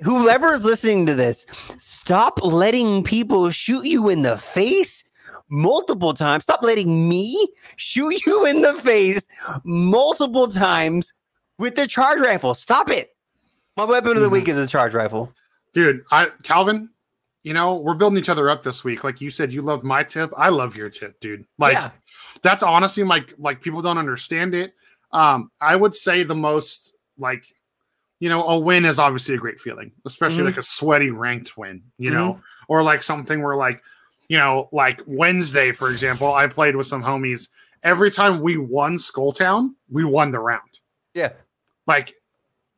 [0.00, 1.44] Whoever is listening to this,
[1.76, 5.02] stop letting people shoot you in the face
[5.48, 6.44] multiple times.
[6.44, 9.26] Stop letting me shoot you in the face
[9.64, 11.12] multiple times
[11.58, 12.54] with the charge rifle.
[12.54, 13.16] Stop it.
[13.78, 15.32] My weapon of the week is a charge rifle.
[15.72, 16.90] dude i calvin
[17.44, 20.02] you know we're building each other up this week like you said you loved my
[20.02, 21.90] tip i love your tip dude like yeah.
[22.42, 24.74] that's honestly like like people don't understand it
[25.12, 27.44] um i would say the most like
[28.18, 30.46] you know a win is obviously a great feeling especially Mhm.
[30.46, 33.80] like a sweaty ranked win you know or like something where like
[34.28, 37.48] you know like wednesday for example i played with some homies
[37.84, 40.80] every time we won skulltown we won the round
[41.14, 41.32] Yeah.
[41.86, 42.14] like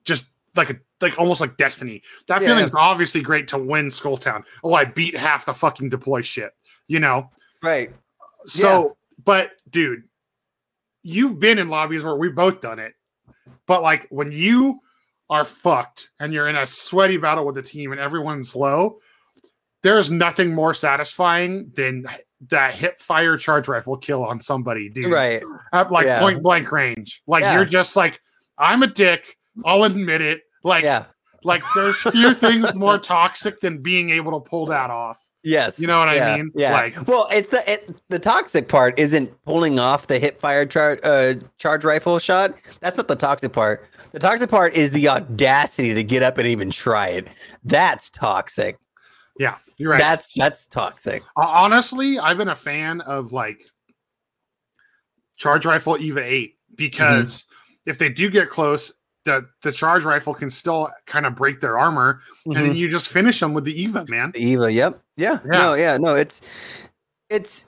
[0.05, 0.25] just
[0.57, 2.03] like a like almost like destiny.
[2.27, 4.45] That Yeah, feeling's obviously great to win Skulltown.
[4.65, 6.53] Oh, I beat half the fucking deploy shit,
[6.89, 7.31] you know.
[7.63, 7.93] Right.
[8.45, 10.03] So, but dude,
[11.03, 12.95] you've been in lobbies where we've both done it.
[13.67, 14.81] But like when you
[15.29, 18.99] are fucked and you're in a sweaty battle with the team and everyone's low,
[19.83, 22.05] there's nothing more satisfying than
[22.49, 25.43] that hip fire charge rifle kill on somebody, dude Right.
[25.73, 26.21] at like Yeah.
[26.21, 27.23] point blank range.
[27.27, 27.55] Like Yeah.
[27.55, 28.21] you're just like,
[28.59, 29.37] I'm a dick.
[29.65, 30.43] I'll admit it.
[30.65, 31.07] Like, Yeah.
[31.45, 35.19] like there's few things more toxic than being able to pull that off.
[35.43, 35.81] Yes.
[35.81, 36.51] You know what I mean?
[36.55, 36.73] Yeah.
[36.75, 41.01] Like- well, it's the it, the toxic part isn't pulling off the hip fire charge
[41.03, 42.55] uh, charge rifle shot.
[42.81, 43.87] That's not the toxic part.
[44.13, 47.29] The toxic part is the audacity to get up and even try it.
[47.65, 48.77] That's toxic.
[49.39, 49.99] Yeah, you're right.
[49.99, 51.23] That's that's toxic.
[51.39, 53.63] Uh, Honestly, I've been a fan of like
[55.39, 57.91] charge rifle Eva 8 because Mm-hmm.
[57.91, 58.93] if they do get close,
[59.31, 63.09] the the charge rifle can still kind of break their armor, and then you just
[63.09, 64.33] finish them with the Eva, man.
[64.33, 64.73] The Eva.
[64.73, 65.01] Yep.
[65.17, 65.39] Yeah.
[65.45, 65.51] Yeah.
[65.51, 65.75] No.
[65.75, 65.97] Yeah.
[65.97, 66.15] No.
[66.17, 66.41] It's
[67.29, 67.67] it's.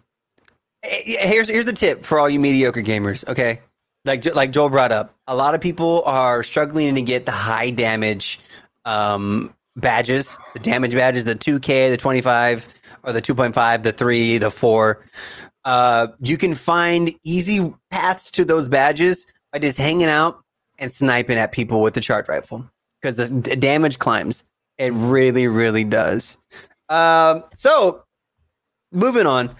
[0.82, 3.26] eh, Here's here's the tip for all you mediocre gamers.
[3.28, 3.60] Okay,
[4.04, 7.70] like like Joel brought up, a lot of people are struggling to get the high
[7.70, 8.40] damage
[8.84, 12.66] um, badges, the damage badges, the 2K, the 25,
[13.04, 15.04] or the 2.5, the 3, the 4.
[15.64, 20.41] Uh, you can find easy paths to those badges by just hanging out
[20.82, 22.68] and sniping at people with the charge rifle
[23.00, 24.44] because the, damage climbs.
[24.78, 26.36] It really, really does.
[26.88, 28.02] Um, so,
[28.90, 29.54] moving on.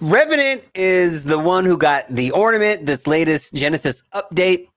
[0.00, 4.68] Revenant is the one who got the ornament, this latest Genesis update.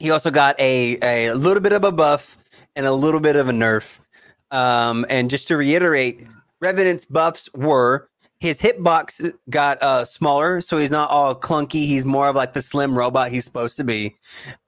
[0.00, 2.36] He also got a, a little bit of a buff
[2.74, 4.00] and a little bit of a nerf.
[4.50, 6.26] Um, and just to reiterate,
[6.60, 8.09] Revenant's buffs were
[8.40, 11.86] his hitbox got uh, smaller, so he's not all clunky.
[11.86, 14.16] He's more of like the slim robot he's supposed to be.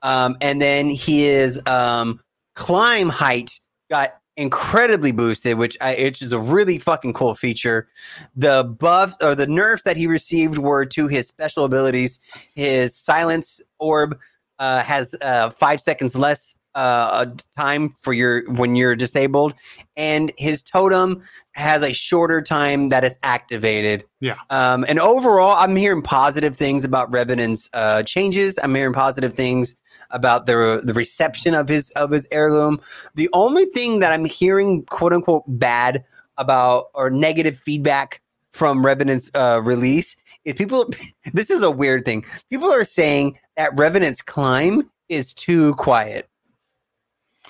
[0.03, 2.19] Um, and then his um,
[2.53, 3.59] climb height
[3.89, 7.87] got incredibly boosted, which I, which is a really fucking cool feature.
[8.35, 12.19] The buffs or the nerfs that he received were to his special abilities.
[12.53, 14.19] His silence orb
[14.59, 19.53] uh, has uh, five seconds less uh, time for your when you're disabled,
[19.95, 24.03] and his totem has a shorter time that is activated.
[24.19, 24.35] Yeah.
[24.49, 28.57] Um, and overall, I'm hearing positive things about Revenant's uh, changes.
[28.61, 29.75] I'm hearing positive things
[30.11, 32.81] about the the reception of his of his heirloom.
[33.15, 36.03] The only thing that I'm hearing, quote unquote, bad
[36.37, 40.89] about or negative feedback from Revenant's uh, release is people.
[41.33, 42.25] This is a weird thing.
[42.49, 46.29] People are saying that Revenant's climb is too quiet.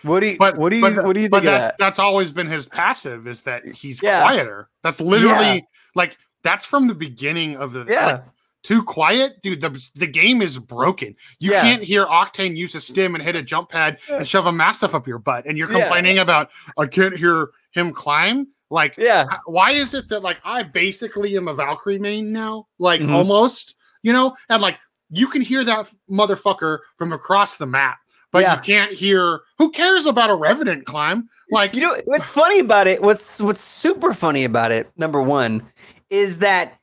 [0.04, 0.38] What do you?
[0.38, 0.82] But what do you?
[0.82, 1.78] but, what do you think that, that?
[1.78, 4.22] that's always been his passive is that he's Yeah.
[4.22, 4.70] quieter.
[4.84, 5.62] That's literally Yeah.
[5.96, 8.06] like that's from the beginning of the Yeah.
[8.06, 8.24] like,
[8.64, 9.62] too quiet, dude.
[9.62, 11.16] The the game is broken.
[11.40, 11.62] You Yeah.
[11.62, 14.94] can't hear Octane use a stim and hit a jump pad and shove a mastiff
[14.96, 18.48] up your butt, and you're complaining about I can't hear him climb.
[18.70, 19.26] Like, Yeah.
[19.46, 22.68] why is it that like I basically am a Valkyrie main now?
[22.80, 23.12] Like Mhm.
[23.12, 28.00] almost, you know, and like you can hear that motherfucker from across the map,
[28.34, 28.56] but Yeah.
[28.56, 29.40] you can't hear.
[29.60, 31.30] Who cares about a Revenant climb?
[31.52, 33.02] Like, You know what's funny about it?
[33.02, 34.92] What's what's super funny about it?
[34.98, 35.64] Number one
[36.10, 36.78] is that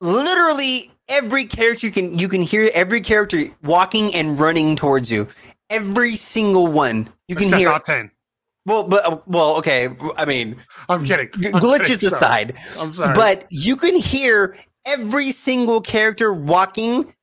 [0.00, 5.26] literally every character you can you can hear every character walking and running towards you.
[5.70, 7.70] Every single one you can except hear.
[7.70, 8.10] Octane.
[8.66, 9.88] Well, but uh, well, okay.
[10.16, 10.56] I mean,
[10.88, 11.28] I'm kidding.
[11.34, 12.08] I'm glitches kidding.
[12.08, 13.14] Aside, I'm sorry.
[13.14, 17.14] but you can hear every single character walking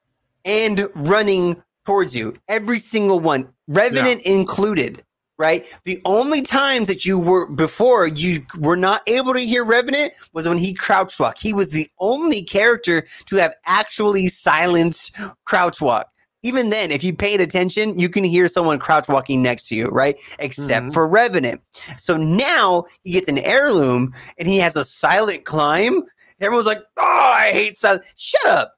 [0.45, 2.35] and running towards you.
[2.49, 5.03] Every single one, Revenant included.
[5.39, 5.67] Right.
[5.85, 10.47] The only times that you were before you were not able to hear Revenant was
[10.47, 11.37] when he crouch walk.
[11.37, 16.07] He was the only character to have actually silenced crouch walk.
[16.41, 19.87] Even then, if you paid attention, you can hear someone crouch walking next to you,
[19.89, 20.17] right?
[20.39, 20.93] Except Mhm.
[20.93, 21.61] for Revenant.
[21.97, 26.01] So now he gets an heirloom and he has a silent climb.
[26.41, 28.73] Everyone's like, "Oh, I hate silent." Shut up.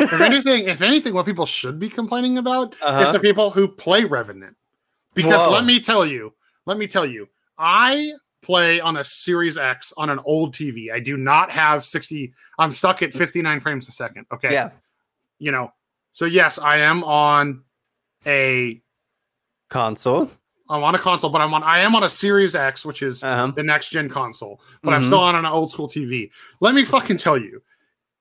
[0.00, 3.12] If anything, if anything, what people should be complaining about is Uh-huh.
[3.12, 4.56] the people who play Revenant.
[5.14, 5.52] Because Whoa.
[5.52, 6.34] let me tell you,
[6.66, 8.12] let me tell you, I
[8.42, 10.92] play on a Series X on an old TV.
[10.92, 12.32] I do not have 60.
[12.58, 14.26] I'm stuck at 59 frames a second.
[14.32, 14.52] Okay.
[14.52, 14.70] Yeah.
[15.38, 15.72] You know,
[16.12, 17.64] so yes, I am on
[18.26, 18.80] a
[19.68, 20.30] Console.
[20.68, 23.22] I'm on a console, but I'm on I am on a Series X, which is
[23.22, 23.52] Uh-huh.
[23.54, 25.06] the next gen console, but I'm Mhm.
[25.06, 26.30] still on an old school TV.
[26.60, 27.62] Let me fucking tell you,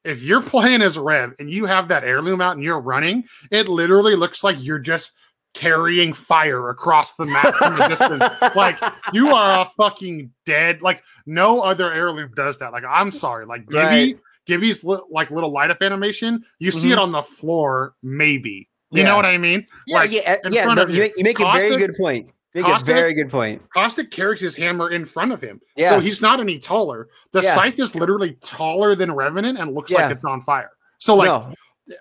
[0.05, 3.67] if you're playing as Rev and you have that heirloom out and you're running, it
[3.67, 5.11] literally looks like you're just
[5.53, 8.23] carrying fire across the map from the distance.
[8.55, 8.77] Like
[9.13, 10.81] you are a fucking dead.
[10.81, 12.71] Like no other heirloom does that.
[12.73, 13.45] Like I'm sorry.
[13.45, 13.79] Like Gibby,
[14.13, 14.17] Right.
[14.45, 16.43] Gibby's li- like little light up animation.
[16.59, 16.93] You see Mhm.
[16.93, 18.69] it on the floor, maybe.
[18.91, 19.09] You Yeah.
[19.09, 19.65] know what I mean?
[19.87, 20.63] Yeah, Like, yeah, yeah.
[20.65, 21.01] front no, of you you.
[21.01, 22.29] make, you make a very good point.
[22.55, 23.61] A very good point.
[23.69, 25.59] Caustic carries his hammer in front of him.
[25.75, 25.89] Yeah.
[25.89, 27.09] So he's not any taller.
[27.33, 27.53] The Yeah.
[27.53, 30.03] scythe is literally taller than Revenant and looks Yeah.
[30.07, 30.71] like it's on fire.
[30.99, 31.51] So like no,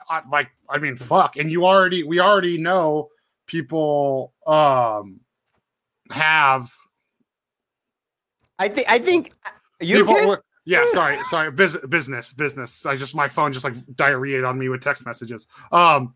[0.09, 3.11] I, like I mean fuck and you already we already know
[3.47, 5.21] people um
[6.11, 6.71] have
[8.59, 9.33] I think I think
[9.81, 14.49] you people yeah sorry sorry bus- business business I just my phone just like diarrheaed
[14.49, 16.15] on me with text messages um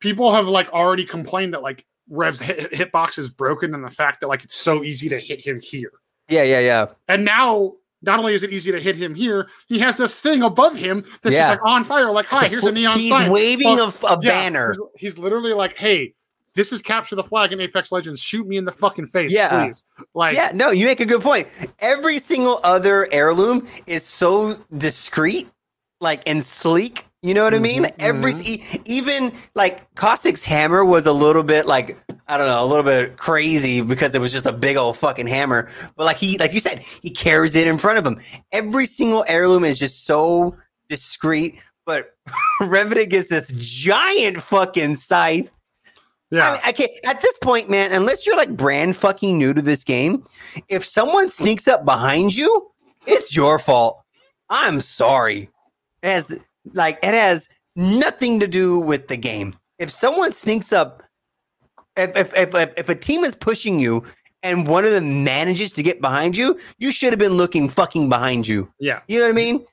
[0.00, 4.20] people have like already complained that like Rev's hit, hitbox is broken and the fact
[4.20, 5.90] that like it's so easy to hit him here
[6.28, 6.86] Yeah, yeah, yeah.
[7.08, 10.42] and now not only is it easy to hit him here he has this thing
[10.42, 11.40] above him that's Yeah.
[11.48, 14.06] just like on fire like hi here's a neon He's sign He's waving Well, a,
[14.06, 14.74] a Yeah, banner.
[14.94, 16.14] He's, he's literally like, "Hey,
[16.54, 18.20] this is capture the flag in Apex Legends.
[18.20, 19.64] Shoot me in the fucking face, Yeah.
[19.64, 21.48] please." Like, yeah, no, you make a good point.
[21.80, 25.48] Every single other heirloom is so discreet,
[26.00, 27.04] like and sleek.
[27.26, 27.82] You know what I mean?
[27.82, 32.62] Mhm, every e- even like Caustic's hammer was a little bit like I don't know,
[32.62, 35.68] a little bit crazy because it was just a big old fucking hammer.
[35.96, 38.20] But like he, like you said, he carries it in front of him.
[38.52, 40.56] Every single heirloom is just so
[40.88, 41.58] discreet.
[41.84, 42.14] But
[42.60, 45.52] Revenant gets this giant fucking scythe.
[46.30, 46.48] Yeah.
[46.48, 49.62] I, mean, I can't, at this point, man, unless you're like brand fucking new to
[49.62, 50.24] this game,
[50.68, 52.70] if someone sneaks up behind you,
[53.04, 54.00] it's your fault.
[54.48, 55.50] I'm sorry.
[56.04, 56.36] Has
[56.72, 59.54] like it has nothing to do with the game.
[59.78, 61.02] If someone sneaks up,
[61.96, 64.04] if if if, if, if a team is pushing you
[64.42, 68.08] and one of them manages to get behind you, you should have been looking fucking
[68.08, 68.70] behind you.
[68.78, 69.00] yeah.
[69.08, 69.64] You know what I mean?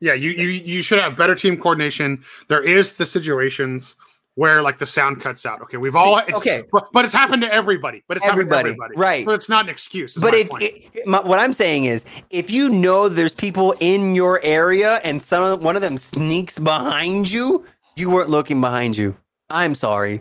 [0.00, 2.22] Yeah, you, you you should have better team coordination.
[2.48, 3.96] There is the situations
[4.36, 5.60] where like the sound cuts out.
[5.62, 6.64] Okay, we've all it's, Okay.
[6.72, 8.02] but, but it's happened to everybody.
[8.08, 9.24] But it's Everybody, happened to everybody, right.
[9.24, 10.16] So it's not an excuse.
[10.16, 14.40] But if it, my, what I'm saying is, if you know there's people in your
[14.42, 17.64] area and some one of them sneaks behind you,
[17.96, 19.16] you weren't looking behind you.
[19.50, 20.20] I'm sorry,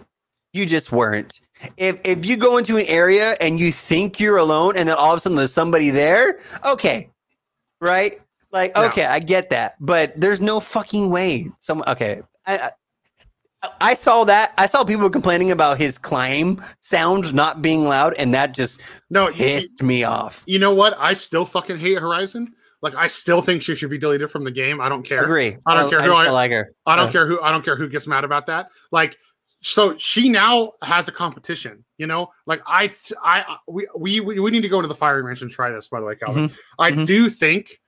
[0.51, 1.41] you just weren't.
[1.77, 5.13] If if you go into an area and you think you're alone, and then all
[5.13, 7.09] of a sudden there's somebody there, okay,
[7.81, 8.21] right?
[8.51, 11.49] Like okay, I get that, but there's no fucking way.
[11.57, 12.71] Some okay, I.
[13.79, 14.53] I saw that.
[14.57, 19.27] I saw people complaining about his climb sound not being loud, and that just no,
[19.29, 20.43] you, pissed me off.
[20.45, 20.95] you know what?
[20.99, 22.53] I still fucking hate Horizon.
[22.81, 24.81] Like I still think she should be deleted from the game.
[24.81, 25.23] I don't care.
[25.23, 25.57] Agree.
[25.65, 26.73] I don't care I who just I- don't like her.
[26.85, 28.69] I don't Uh, care who I don't care who gets mad about that.
[28.91, 29.17] Like
[29.61, 32.27] so she now has a competition, you know?
[32.45, 32.91] Like I
[33.23, 36.01] I we we we need to go into the fire range and try this by
[36.01, 36.51] the way, Calvin.
[36.77, 37.05] I mhm.
[37.05, 37.79] do think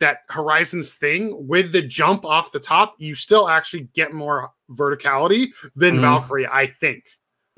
[0.00, 5.48] that Horizon's thing with the jump off the top, you still actually get more verticality
[5.76, 6.00] than Mhm.
[6.00, 7.04] Valkyrie, I think.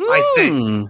[0.00, 0.52] I think.
[0.52, 0.84] Hmm.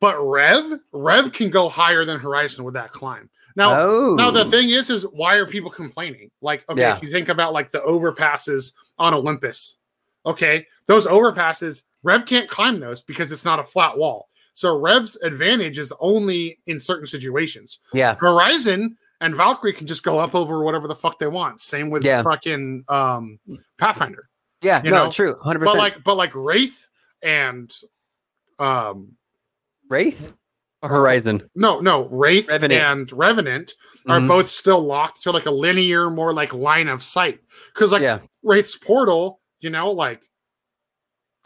[0.00, 3.28] But Rev, Rev can go higher than Horizon with that climb.
[3.56, 4.14] Now, oh.
[4.14, 6.30] now the thing is, is why are people complaining?
[6.40, 6.96] Like, okay, Yeah.
[6.96, 9.76] if you think about like the overpasses on Olympus,
[10.24, 14.28] okay, those overpasses, Rev can't climb those because it's not a flat wall.
[14.54, 17.80] So Rev's advantage is only in certain situations.
[17.92, 18.14] yeah.
[18.14, 21.60] Horizon and Valkyrie can just go up over whatever the fuck they want.
[21.60, 22.22] Same with Yeah.
[22.22, 23.40] fucking um,
[23.78, 24.27] Pathfinder.
[24.62, 24.82] Yeah.
[24.82, 25.36] you no, know, true.
[25.44, 25.64] 100%.
[25.64, 26.86] But like, but like Wraith
[27.22, 27.72] and
[28.58, 29.12] um,
[29.88, 30.32] Wraith
[30.82, 31.48] or Horizon?
[31.54, 32.80] no, no, Wraith Revenant.
[32.82, 33.72] and Revenant
[34.06, 34.28] are Mhm.
[34.28, 37.40] both still locked to like a linear, more like line of sight.
[37.74, 38.20] Because like yeah.
[38.42, 40.22] Wraith's portal, you know, like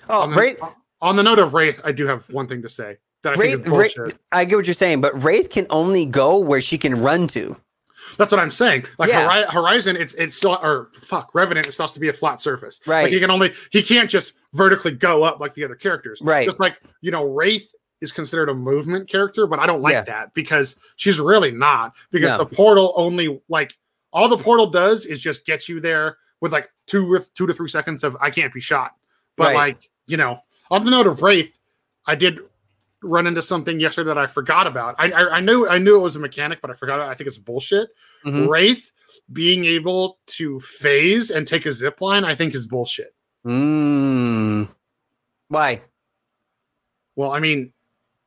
[0.09, 0.61] Oh, on the, Wraith.
[1.01, 3.67] on the note of Wraith, I do have one thing to say that I think
[3.69, 4.19] Wraith, Wraith.
[4.33, 7.57] I get what you're saying, but Wraith can only go where she can run to.
[8.19, 8.85] That's what I'm saying.
[8.99, 9.29] Like Yeah.
[9.29, 11.67] Hori- Horizon, it's it's still or fuck Revenant.
[11.67, 12.81] It still has to be a flat surface.
[12.87, 13.05] Right.
[13.05, 16.21] Like he can only he can't just vertically go up like the other characters.
[16.23, 16.47] Right.
[16.47, 20.03] Just like you know, Wraith is considered a movement character, but I don't like Yeah.
[20.03, 21.95] that because she's really not.
[22.11, 22.39] Because No.
[22.39, 23.73] the portal only like
[24.13, 27.55] all the portal does is just get you there with like two with two to
[27.55, 28.93] three seconds of I can't be shot.
[29.37, 29.55] But Right.
[29.55, 31.59] like you know, on the note of Wraith,
[32.07, 32.41] I did
[33.03, 34.95] run into something yesterday that I forgot about.
[34.99, 37.01] I I, I knew I knew it was a mechanic, but I forgot.
[37.01, 37.05] It.
[37.11, 37.89] I think it's bullshit.
[38.25, 38.49] Mhm.
[38.49, 38.91] Wraith
[39.33, 43.15] being able to phase and take a zip line, I think is bullshit.
[43.47, 44.69] Mm.
[45.49, 45.83] Why?
[47.17, 47.73] Well, I mean,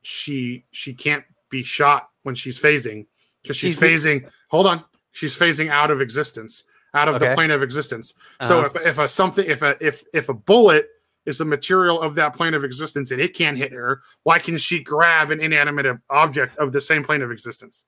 [0.02, 3.06] she she can't be shot when she's phasing
[3.42, 4.30] because she's, She's the- phasing.
[4.50, 8.14] Hold on, she's phasing out of existence, out of the plane of existence.
[8.42, 8.68] So Uh-huh.
[8.80, 10.88] if if a something if a if if a bullet
[11.26, 14.56] is the material of that plane of existence and it can't hit her, why can
[14.56, 17.84] she grab an inanimate object of the same plane of existence?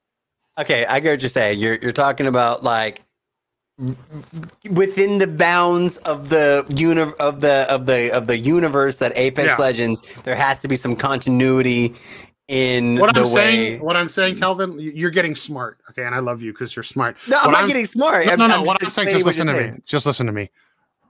[0.58, 1.60] Okay, I get what you're saying.
[1.60, 3.02] You're you're talking about like
[4.70, 9.48] within the bounds of the uni- of the of the of the universe that Apex
[9.50, 9.56] Yeah.
[9.56, 11.94] Legends, there has to be some continuity
[12.48, 13.28] in What I'm way.
[13.28, 15.78] saying, what I'm saying, Calvin, y- you're getting smart.
[15.90, 17.16] Okay, and I love you because you're smart.
[17.28, 18.26] no, I'm not I'm- getting smart.
[18.26, 18.54] No, no, no.
[18.56, 19.78] I'm what I'm saying, just listen to you're me.
[19.84, 20.50] Just listen to me.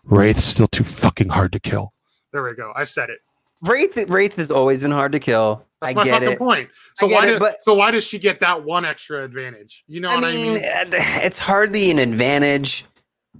[0.05, 1.93] Wraith's still too fucking hard to kill.
[2.33, 2.73] There we go.
[2.77, 3.19] I said it.
[3.63, 5.65] Wraith Wraith has always been hard to kill.
[5.81, 6.39] That's I my get fucking it.
[6.39, 6.71] point.
[6.97, 9.85] So why it, did but- so why does she get that one extra advantage?
[9.89, 10.93] You know I what mean, I mean?
[10.95, 12.85] it's hardly an advantage.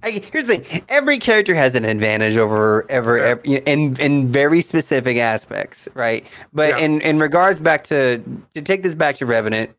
[0.03, 3.23] I, here's the thing: every character has an advantage over ever, Yeah.
[3.25, 6.25] ev- in in very specific aspects, right?
[6.53, 6.85] But Yeah.
[6.85, 8.21] in in regards back to
[8.53, 9.71] to take this back to Revenant,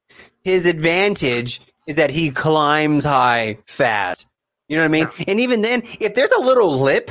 [0.42, 4.26] his advantage is that he climbs high fast.
[4.68, 5.08] You know what I mean?
[5.26, 7.10] And even then, if there's a little lip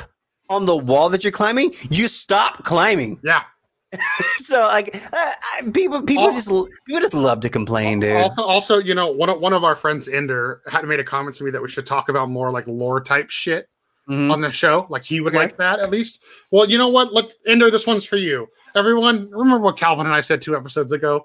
[0.49, 3.19] on the wall that you're climbing, you stop climbing.
[3.23, 3.43] Yeah.
[4.39, 5.31] so like, uh,
[5.73, 8.15] people people Al- just people just love to complain, dude.
[8.17, 11.35] Also, also, you know, one of one of our friends, Ender, had made a comment
[11.37, 13.67] to me that we should talk about more like lore type shit
[14.07, 14.31] Mhm.
[14.31, 14.85] on the show.
[14.89, 15.43] Like he would Okay.
[15.43, 16.23] like that at least.
[16.51, 17.13] Well, you know what?
[17.13, 18.47] Look, Ender, this one's for you.
[18.75, 21.23] Everyone, remember what Calvin and I said two episodes ago?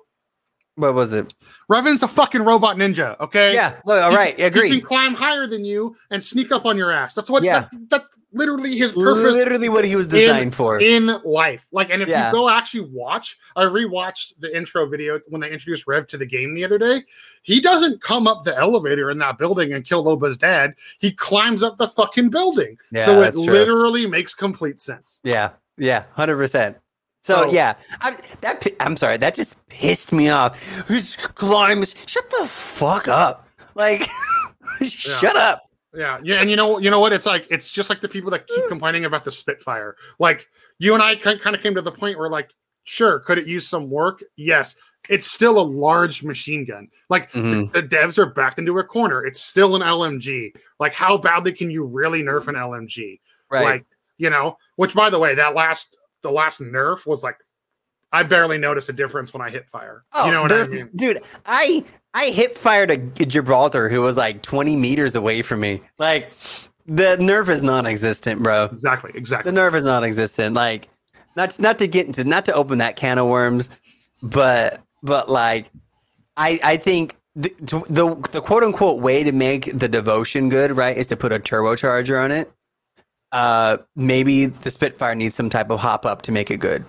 [0.76, 1.32] What was it?
[1.68, 3.18] Revan's a fucking robot ninja.
[3.20, 3.54] Okay.
[3.54, 3.74] Yeah.
[3.86, 4.36] Look, all He- right.
[4.36, 4.70] He Agree.
[4.70, 7.14] can climb higher than you and sneak up on your ass.
[7.14, 7.44] That's what.
[7.44, 7.60] Yeah.
[7.70, 10.80] that- that's literally his purpose Literally what he was designed for.
[10.80, 11.68] in life.
[11.70, 12.26] Like, and if Yeah.
[12.26, 16.26] you go actually watch, I rewatched the intro video when they introduced Rev to the
[16.26, 17.04] game the other day.
[17.42, 20.74] He doesn't come up the elevator in that building and kill Loba's dad.
[20.98, 22.76] He climbs up the fucking building.
[22.90, 23.42] Yeah, so it true.
[23.44, 25.20] literally makes complete sense.
[25.22, 26.78] Yeah, yeah, hundred percent.
[27.24, 30.62] So, So- yeah, I, that I'm sorry, that just pissed me off.
[30.86, 33.48] Who's climbs, shut the fuck up!
[33.74, 34.08] Like,
[34.82, 35.62] shut up.
[35.94, 37.12] Yeah, yeah, and you know, you know what?
[37.12, 39.96] It's like it's just like the people that keep complaining about the Spitfire.
[40.18, 40.46] Like
[40.78, 43.66] you and I kind of came to the point where, like, sure, could it use
[43.68, 44.20] some work?
[44.36, 44.74] Yes,
[45.08, 46.88] it's still a large machine gun.
[47.08, 47.72] Like Mhm.
[47.72, 49.24] the, the devs are backed into a corner.
[49.24, 50.54] It's still an LMG.
[50.80, 53.20] Like, how badly can you really nerf an LMG?
[53.50, 53.64] Right.
[53.64, 53.84] Like,
[54.18, 57.36] you know, which by the way, that last the last nerf was like,
[58.10, 60.04] I barely noticed a difference when I hip fire.
[60.12, 60.88] oh, you know what I mean?
[60.96, 61.84] dude, I
[62.14, 65.82] I hip fired a Gibraltar who was like 20 meters away from me.
[65.98, 66.32] Like,
[66.86, 68.64] the nerf is non-existent, bro.
[68.64, 69.50] Exactly, exactly.
[69.50, 70.54] The nerf is non-existent.
[70.54, 70.88] Like,
[71.36, 73.70] not not to get into not to open that can of worms,
[74.22, 75.70] but but like,
[76.36, 77.52] I I think the
[77.88, 81.40] the the quote unquote way to make the devotion good, right, is to put a
[81.40, 82.50] turbocharger on it.
[83.34, 86.84] Uh, maybe the Spitfire needs some type of hop up to make it good.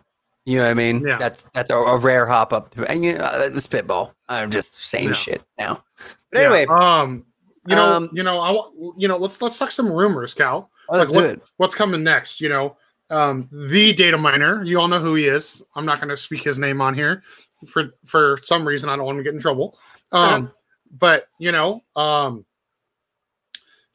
[0.46, 1.02] You know what I mean?
[1.06, 1.18] Yeah.
[1.18, 2.78] That's that's a, a rare hop up.
[2.88, 4.14] And you know, uh, the spitball.
[4.30, 5.14] I'm just saying Yeah.
[5.14, 5.84] shit now.
[6.32, 7.26] But Yeah, anyway, um,
[7.66, 10.70] you know, um, you know, I want, you know, let's let's talk some rumors, Cal.
[10.88, 11.42] let's like do what, it.
[11.58, 12.40] what's coming next?
[12.40, 12.78] You know,
[13.10, 14.64] um, the data miner.
[14.64, 15.64] You all know who he is.
[15.74, 17.24] I'm not going to speak his name on here
[17.66, 18.88] for for some reason.
[18.88, 19.80] I don't want to get in trouble.
[20.12, 20.52] Um,
[20.92, 22.46] but you know, um,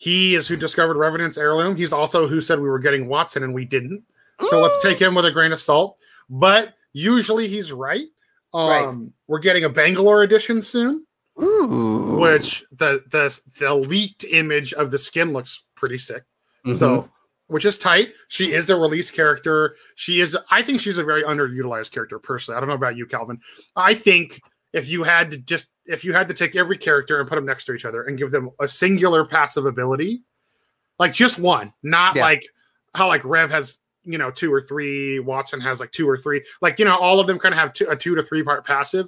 [0.01, 1.77] he is who discovered Revenant's heirloom.
[1.77, 4.03] He's also who said we were getting Wattson and we didn't.
[4.49, 5.99] So let's take him with a grain of salt.
[6.31, 8.07] But usually he's right.
[8.55, 9.09] Um, Right.
[9.29, 11.07] We're getting a Bangalore edition soon
[11.41, 12.17] Ooh.
[12.19, 16.25] which the the the leaked image of the skin looks pretty sick.
[16.67, 16.75] Mhm.
[16.75, 17.11] So,
[17.49, 18.15] which is tight.
[18.29, 19.77] She is a release character.
[19.97, 20.37] She is.
[20.51, 22.19] I think she's a very underutilized character.
[22.19, 23.39] Personally, I don't know about you, Calvin.
[23.77, 24.41] I think
[24.73, 27.45] if you had to just if you had to take every character and put them
[27.47, 30.23] next to each other and give them a singular passive ability,
[30.99, 32.23] like just one, not Yeah.
[32.23, 32.47] like
[32.95, 36.43] how like Rev has you know two or three, Wattson has like two or three,
[36.63, 38.65] like you know all of them kind of have two, a two to three part
[38.67, 39.07] passive.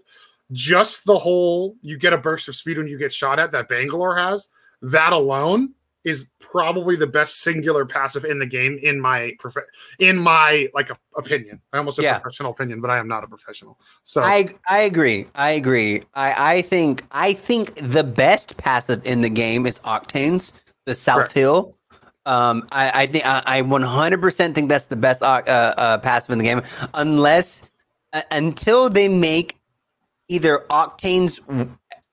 [0.50, 3.68] Just the whole you get a burst of speed when you get shot at that
[3.68, 4.48] Bangalore has.
[4.82, 9.64] That alone is probably the best singular passive in the game in my prof-
[9.98, 11.60] in my like a, opinion.
[11.72, 12.18] I almost said Yeah.
[12.18, 13.78] professional opinion, but I am not a professional.
[14.02, 15.26] So I I agree.
[15.34, 16.02] I agree.
[16.14, 20.52] I I think I think the best passive in the game is Octanes,
[20.86, 21.32] the South Correct.
[21.34, 21.76] Hill.
[22.26, 26.38] Um, I I think I, I 100% think that's the best uh, uh, passive in
[26.38, 26.62] the game,
[26.94, 27.62] unless
[28.12, 29.58] uh, until they make
[30.28, 31.40] either Octanes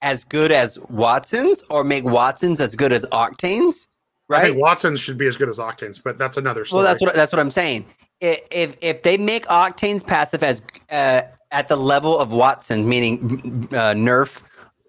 [0.02, 3.86] as good as Wattson's or make Wattson's as good as Octanes.
[4.30, 4.44] I Right.
[4.46, 6.84] think Wattson should be as good as Octanes, but that's another story.
[6.84, 7.84] Well, that's what that's what I'm saying.
[8.22, 13.68] I- If if they make Octane's passive as uh, at the level of Wattson, meaning
[13.72, 14.42] uh, nerf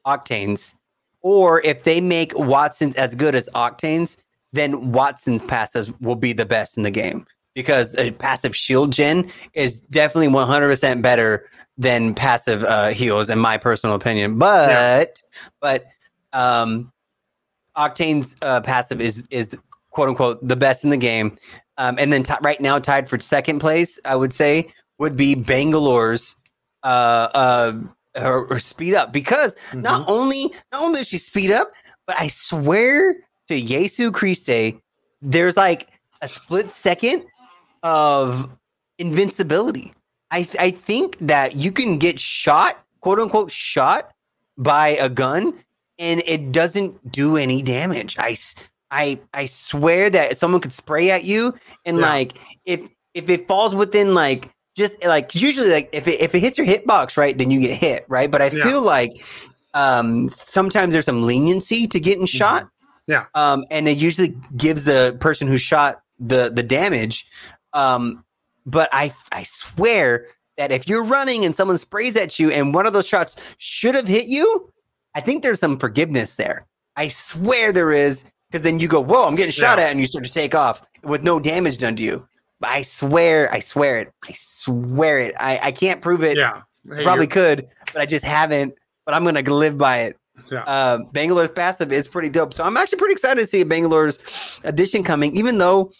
[0.05, 0.75] Octanes,
[1.21, 4.17] or if they make Wattson's as good as Octanes,
[4.53, 9.29] then Wattson's passive will be the best in the game because the passive shield gen
[9.53, 11.49] is definitely 100% better
[11.81, 14.37] than passive uh, heals, in my personal opinion.
[14.37, 14.69] But
[15.59, 15.85] but
[16.31, 16.91] um,
[17.75, 19.49] Octane's uh, passive is is
[19.89, 21.37] quote unquote the best in the game.
[21.77, 24.67] Um, and then ti- right now, tied for second place, I would say
[24.99, 26.35] would be Bangalore's
[26.83, 27.73] uh, uh,
[28.15, 31.71] her, her speed up because not only not only does she speed up,
[32.05, 33.15] but I swear
[33.47, 34.79] to Yesu Christe,
[35.21, 35.89] there's like
[36.21, 37.25] a split second
[37.81, 38.49] of
[38.99, 39.93] invincibility.
[40.31, 44.11] I I think that you can get shot, quote unquote, shot
[44.57, 45.53] by a gun,
[45.99, 48.15] and it doesn't do any damage.
[48.17, 48.37] I
[48.91, 51.53] I I swear that someone could spray at you,
[51.85, 52.07] and Yeah.
[52.07, 56.39] like if if it falls within like just like usually like if it if it
[56.39, 58.31] hits your hitbox right, then you get hit right.
[58.31, 58.63] But I Yeah.
[58.63, 59.11] feel like
[59.73, 62.67] um sometimes there's some leniency to getting shot.
[63.07, 63.25] Yeah.
[63.35, 67.25] Um, and it usually gives the person who shot the the damage.
[67.73, 68.23] Um,
[68.65, 72.85] but I I swear that if you're running and someone sprays at you and one
[72.85, 74.71] of those shots should have hit you,
[75.15, 76.67] I think there's some forgiveness there.
[76.97, 79.85] I swear there is, because then you go, whoa, I'm getting shot Yeah.
[79.85, 82.27] at, and you start to take off with no damage done to you.
[82.59, 84.11] But I swear, I swear it.
[84.27, 85.33] I swear it.
[85.39, 86.37] I, I can't prove it.
[86.37, 86.61] yeah.
[86.93, 88.73] Hey, Probably could, but I just haven't.
[89.05, 90.17] But I'm gonna live by it.
[90.51, 90.63] Yeah.
[90.63, 92.53] Uh, Bangalore's passive is pretty dope.
[92.53, 94.19] So I'm actually pretty excited to see Bangalore's
[94.63, 95.91] edition coming, even though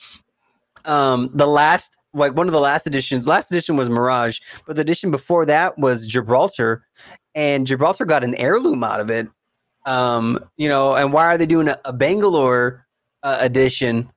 [0.86, 4.82] um the last like one of the last editions last edition was mirage but the
[4.82, 6.84] edition before that was gibraltar
[7.34, 9.26] and Gibraltar got an heirloom out of it.
[9.86, 12.86] Um, you know, and why are they doing a, a Bangalore
[13.24, 14.12] uh, edition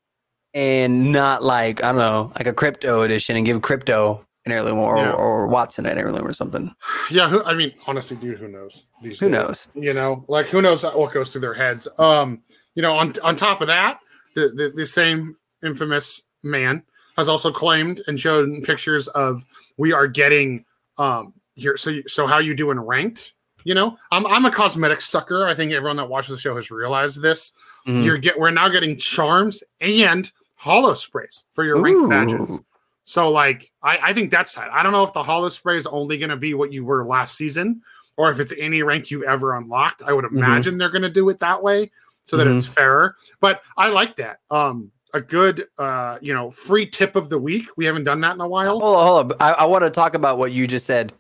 [0.53, 4.79] and not like I don't know, like a crypto edition and give crypto an heirloom
[4.79, 5.13] or, Yeah.
[5.13, 6.75] or Wattson an heirloom or something?
[7.11, 8.87] Yeah, who, I mean, honestly, dude, who knows?
[9.01, 9.33] These Who days?
[9.33, 9.69] knows?
[9.75, 11.87] You know, like who knows what goes through their heads?
[11.99, 12.43] Um,
[12.75, 14.01] you know, on on top of that,
[14.35, 16.83] the the, the same infamous man
[17.17, 19.45] has also claimed and shown pictures of
[19.77, 20.65] we are getting
[20.99, 21.77] um here.
[21.77, 23.33] So so how you doing ranked?
[23.65, 25.47] You know, I'm I'm a cosmetic sucker.
[25.47, 27.53] I think everyone that watches the show has realized this.
[27.87, 28.05] Mhm.
[28.05, 32.59] You're get we're now getting charms and holo sprays for your ranked badges.
[33.05, 34.71] So like I, I think that's tight.
[34.73, 37.37] I don't know if the holo spray is only gonna be what you were last
[37.37, 37.81] season,
[38.17, 40.03] or if it's any rank you've ever unlocked.
[40.05, 40.33] I would Mhm.
[40.37, 41.91] imagine they're gonna do it that way
[42.25, 43.17] so that it's fairer.
[43.41, 44.39] But I like that.
[44.51, 47.67] Um a good uh you know free tip of the week.
[47.77, 48.79] We haven't done that in a while.
[48.81, 49.39] Hold on, hold on.
[49.41, 51.13] I, I want to talk about what you just said.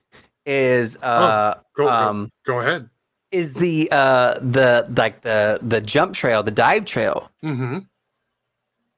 [0.44, 2.90] Is uh Go go, um go ahead.
[3.32, 7.30] is the uh the like the the jump trail, the dive trail.
[7.42, 7.78] Mm-hmm.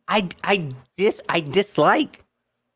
[0.08, 2.24] I I dis I dislike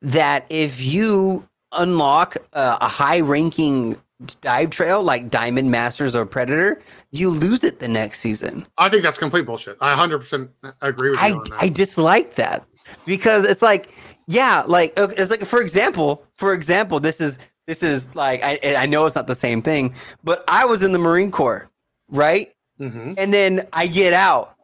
[0.03, 3.97] that if you unlock uh, a high ranking
[4.41, 8.67] dive trail like Diamond Masters or Predator, you lose it the next season.
[8.79, 9.77] I think that's complete bullshit.
[9.81, 10.49] I 100%
[10.83, 11.63] agree with you I on that.
[11.63, 12.65] I dislike that
[13.07, 13.95] because it's like
[14.27, 18.87] yeah, like it's like for example, for example, this is this is like I I
[18.87, 21.69] know it's not the same thing, but I was in the Marine Corps,
[22.09, 22.53] right?
[22.81, 23.15] Mhm.
[23.19, 24.55] and then I get out.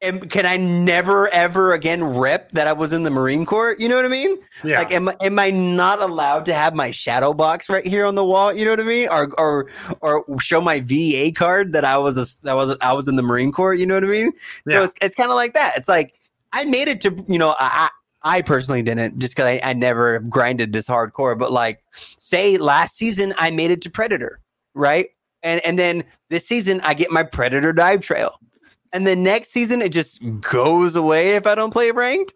[0.00, 3.74] And can I never ever again rip that I was in the Marine Corps?
[3.80, 4.38] You know what I mean?
[4.62, 4.78] Yeah.
[4.78, 8.14] Like, am I- am I not allowed to have my shadow box right here on
[8.14, 8.52] the wall?
[8.52, 9.08] You know what I mean?
[9.08, 9.68] Or or
[10.00, 13.22] or show my VA card that I was a, that was I was in the
[13.22, 13.74] Marine Corps.
[13.74, 14.32] You know what I mean?
[14.66, 14.76] Yeah.
[14.76, 15.76] So it's it's kind of like that.
[15.76, 16.14] It's like
[16.52, 17.56] I made it to you know I.
[17.60, 17.88] I
[18.24, 21.84] I personally didn't just because I, I never grinded this hardcore, but like
[22.18, 24.40] say last season I made it to Predator,
[24.74, 25.10] right?
[25.44, 28.40] And and then this season I get my Predator dive trail.
[28.92, 32.34] And then next season it just goes away if I don't play ranked.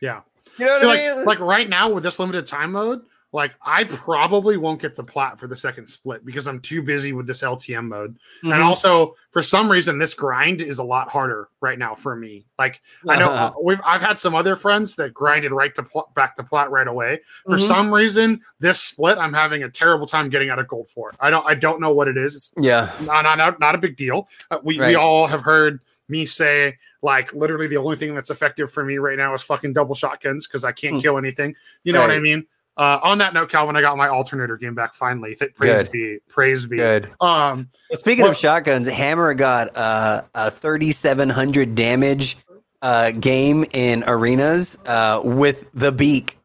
[0.00, 0.20] Yeah.
[0.58, 1.24] You know what So I like, mean?
[1.26, 3.02] like right now with this limited time mode,
[3.34, 7.12] like I probably won't get the plat for the second split because I'm too busy
[7.14, 8.16] with this LTM mode.
[8.42, 8.64] And Mhm.
[8.64, 12.44] also for some reason this grind is a lot harder right now for me.
[12.58, 13.44] Like I know Uh-huh.
[13.56, 16.70] uh, we've I've had some other friends that grinded right to pl- back to plat
[16.70, 17.20] right away.
[17.46, 17.66] For Mhm.
[17.66, 21.12] some reason this split I'm having a terrible time getting out of gold for.
[21.18, 22.36] I don't I don't know what it is.
[22.36, 22.92] It's yeah.
[23.00, 24.28] not not, not, not a big deal.
[24.50, 28.70] Uh, we we all have heard me say like literally the only thing that's effective
[28.70, 31.00] for me right now is fucking double shotguns because I can't Hmm.
[31.00, 31.54] kill anything.
[31.84, 32.46] You know what I mean?
[32.76, 35.34] Uh, on that note, Calvin, I got my alternator game back finally.
[35.34, 35.92] Th- praise Good.
[35.92, 36.76] be, praise be.
[36.78, 37.04] Good.
[37.20, 42.38] Um, Well, speaking Well- of shotguns, Hammer got uh, a 3,700 damage
[42.80, 46.38] uh, game in arenas uh, with the beak.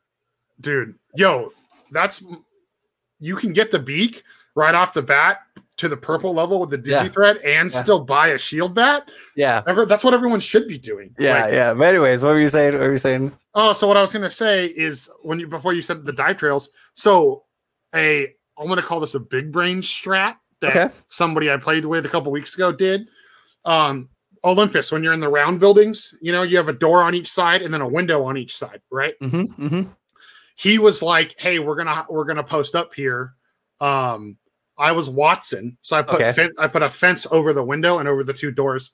[0.60, 1.52] dude, yo,
[1.92, 2.24] that's
[3.20, 4.24] you can get the beak
[4.54, 5.40] right off the bat
[5.78, 7.08] to the purple level with the digi Yeah.
[7.08, 7.82] threat and Yeah.
[7.82, 9.10] still buy a shield bat.
[9.36, 9.62] Yeah.
[9.68, 11.16] Ever, that's what everyone should be doing.
[11.20, 11.44] Yeah.
[11.46, 11.74] Like, yeah.
[11.74, 12.74] But anyways, what were you saying?
[12.74, 13.32] What were you saying?
[13.60, 16.38] Oh, so what I was gonna say is when you before you said the dive
[16.38, 17.44] trails, so
[17.96, 18.28] a
[18.58, 20.94] I'm gonna call this a big brain strat that Okay.
[21.08, 23.10] somebody I played with a couple weeks ago did.
[23.66, 24.10] Um
[24.44, 27.28] Olympus, when you're in the round buildings, you know, you have a door on each
[27.32, 29.16] side and then a window on each side, right?
[29.22, 29.66] Mm-hmm.
[29.66, 29.90] Mm-hmm.
[30.56, 33.34] He was like, Hey, we're gonna we're gonna post up here.
[33.82, 34.38] Um
[34.78, 36.32] I was Wattson, so I put Okay.
[36.34, 38.92] fen- I put a fence over the window and over the two doors.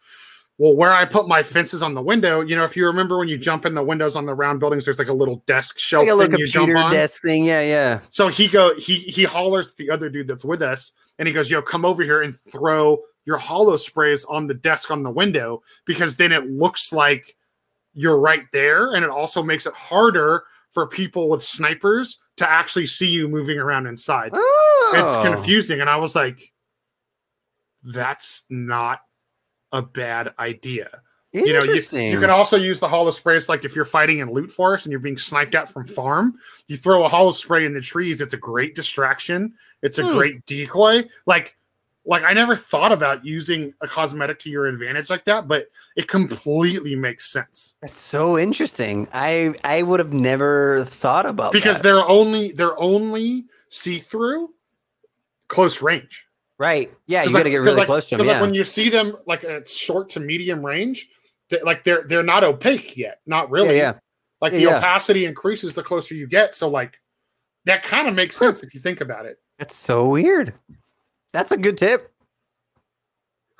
[0.59, 3.27] Well, where I put my fences on the window, you know, if you remember when
[3.27, 6.01] you jump in the windows on the round buildings, there's like a little desk shelf
[6.03, 6.91] Like a little thing you jump computer on.
[6.91, 7.43] desk thing.
[7.45, 7.61] Yeah.
[7.61, 7.99] Yeah.
[8.09, 11.33] So he go he he hollers at the other dude that's with us, and he
[11.33, 15.09] goes, "Yo, come over here and throw your holo sprays on the desk on the
[15.09, 17.35] window because then it looks like
[17.95, 20.43] you're right there, and it also makes it harder
[20.73, 24.27] for people with snipers to actually see you moving around inside.
[24.33, 25.21] It's Oh.
[25.23, 26.51] confusing." And I was like,
[27.83, 28.99] "That's not
[29.73, 31.01] a bad idea."
[31.35, 32.11] you know, you, Interesting.
[32.11, 34.91] you can also use the holo sprays like if you're fighting in loot forest and
[34.91, 36.35] you're being sniped at from farm,
[36.67, 38.21] you throw a holo spray in the trees.
[38.21, 39.55] It's a great distraction.
[39.81, 40.13] It's a Hmm.
[40.13, 41.05] great decoy.
[41.25, 41.57] Like,
[42.05, 46.07] like I never thought about using a cosmetic to your advantage like that, but it
[46.07, 49.07] completely makes sense That's so interesting.
[49.11, 51.83] I I would have never thought about because that.
[51.83, 54.53] they're only they're only see through
[55.47, 56.27] close range.
[56.63, 56.91] Right.
[57.07, 58.25] Yeah, you got like- to get 'cause really like- close to them.
[58.25, 58.33] Yeah.
[58.33, 61.09] like when you see them like at short to medium range,
[61.49, 63.77] they, like they're they're not opaque yet, not really.
[63.77, 63.99] yeah, yeah.
[64.41, 64.77] Like the Yeah, yeah.
[64.79, 66.55] opacity increases the closer you get.
[66.55, 66.99] So like
[67.65, 69.37] that kind of makes sense if you think about it.
[69.59, 70.53] That's so weird.
[71.31, 72.11] That's a good tip.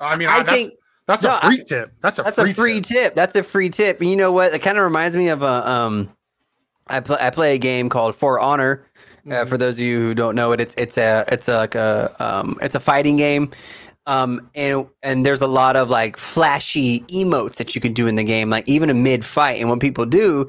[0.00, 0.72] I mean, I I that's think
[1.06, 1.92] that's no, a free tip.
[2.00, 2.86] That's a that's free a free tip.
[2.96, 3.14] tip.
[3.14, 4.00] That's a free tip.
[4.00, 4.52] And you know what?
[4.54, 6.10] It kind of reminds me of a um
[6.86, 8.86] I play I play a game called For Honor.
[9.30, 11.74] Uh, for those of you who don't know it, it's it's a it's a, like
[11.74, 13.50] a um, it's a fighting game,
[14.06, 18.16] um, and and there's a lot of like flashy emotes that you can do in
[18.16, 19.60] the game, like even a mid fight.
[19.60, 20.48] And what people do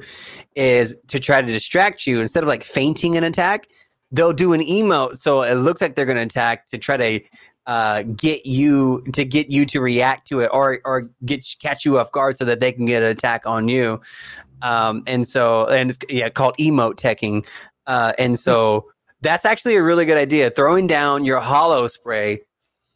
[0.54, 3.68] is to try to distract you instead of like fainting an attack,
[4.12, 7.20] they'll do an emote so it looks like they're going to attack to try to
[7.66, 11.98] uh, get you to get you to react to it or or get catch you
[11.98, 14.00] off guard so that they can get an attack on you.
[14.62, 17.44] Um, and so and it's yeah called emote teching.
[17.86, 18.86] Uh, and so
[19.20, 20.50] that's actually a really good idea.
[20.50, 22.40] Throwing down your holo spray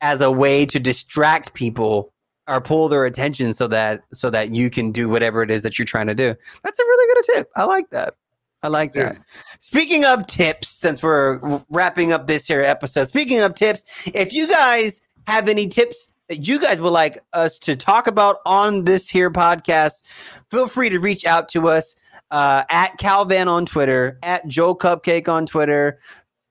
[0.00, 2.12] as a way to distract people
[2.48, 5.78] or pull their attention so that so that you can do whatever it is that
[5.78, 6.34] you're trying to do.
[6.64, 7.50] That's a really good tip.
[7.56, 8.14] I like that.
[8.62, 9.12] I like Yeah.
[9.12, 9.18] that.
[9.60, 14.46] Speaking of tips, since we're wrapping up this here episode, speaking of tips, if you
[14.48, 19.08] guys have any tips that you guys would like us to talk about on this
[19.08, 20.02] here podcast,
[20.50, 21.94] feel free to reach out to us
[22.30, 25.98] uh, at CowVan on Twitter, at Joel Cupcake on Twitter,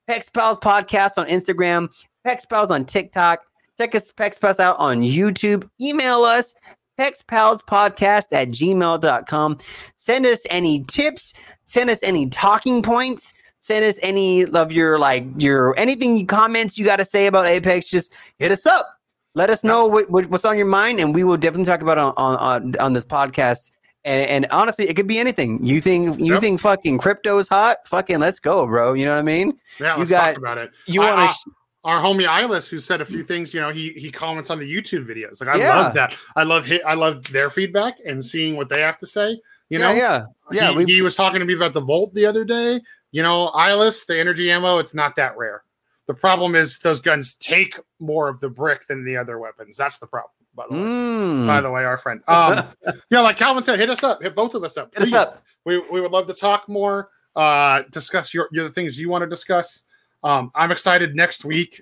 [0.09, 1.89] Pex Pals Podcast on Instagram,
[2.25, 3.41] Pex Pals on TikTok.
[3.77, 5.69] Check us Pex Pals out on YouTube.
[5.79, 6.53] Email us
[6.99, 9.57] pexpalspodcast at gmail.com.
[9.95, 11.33] Send us any tips,
[11.65, 16.77] send us any talking points, send us any of your like your anything you comments
[16.77, 17.89] you got to say about Apex.
[17.89, 18.95] Just hit us up.
[19.35, 21.97] Let us know what, what, what's on your mind, and we will definitely talk about
[21.99, 23.69] on, on, on this podcast.
[24.05, 25.63] And, and honestly, it could be anything.
[25.65, 26.41] You think you Yep.
[26.41, 27.79] think fucking crypto is hot?
[27.85, 28.93] Fucking let's go, bro.
[28.93, 29.59] You know what I mean?
[29.79, 30.71] Yeah, You let's got- talk about it.
[30.85, 31.23] You want to?
[31.25, 31.53] Uh,
[31.85, 34.65] our homie Ilis, who said a few things, you know, he he comments on the
[34.65, 35.39] YouTube videos.
[35.45, 35.79] Like I Yeah.
[35.79, 36.15] love that.
[36.35, 36.81] I love hit.
[36.85, 39.39] I love their feedback and seeing what they have to say.
[39.69, 40.79] You know, yeah, yeah, yeah.
[40.85, 42.81] he, he was talking to me about the Volt the other day.
[43.11, 45.63] You know, Ilis, the energy ammo, it's not that rare.
[46.07, 49.77] The problem is those guns take more of the brick than the other weapons.
[49.77, 50.31] That's the problem.
[50.59, 51.47] By the way, Mm.
[51.47, 52.21] by the way, our friend.
[52.27, 52.65] Um,
[53.09, 54.21] yeah, like Calvin said, hit us up.
[54.21, 54.93] Hit both of us up.
[54.93, 55.43] Hit us up.
[55.65, 57.09] We we would love to talk more.
[57.35, 59.83] Uh, discuss your your the things you want to discuss.
[60.23, 61.15] Um, I'm excited.
[61.15, 61.81] Next week,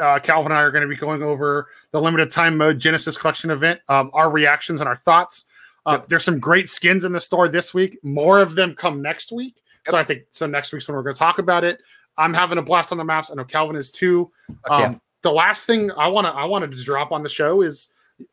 [0.00, 3.16] uh, Calvin and I are going to be going over the limited time mode Genesis
[3.16, 3.80] Collection event.
[3.88, 5.44] Um, our reactions and our thoughts.
[5.84, 7.96] Uh, There's some great skins in the store this week.
[8.02, 9.60] More of them come next week.
[9.86, 10.46] So I think so.
[10.48, 11.80] Next week's when we're going to talk about it.
[12.18, 13.30] I'm having a blast on the maps.
[13.30, 14.32] I know Calvin is too.
[14.68, 17.88] Um, the last thing I want to I wanted to drop on the show is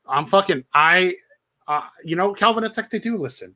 [0.07, 1.15] I'm fucking I
[1.67, 3.55] uh, you know Calvin it's like they do listen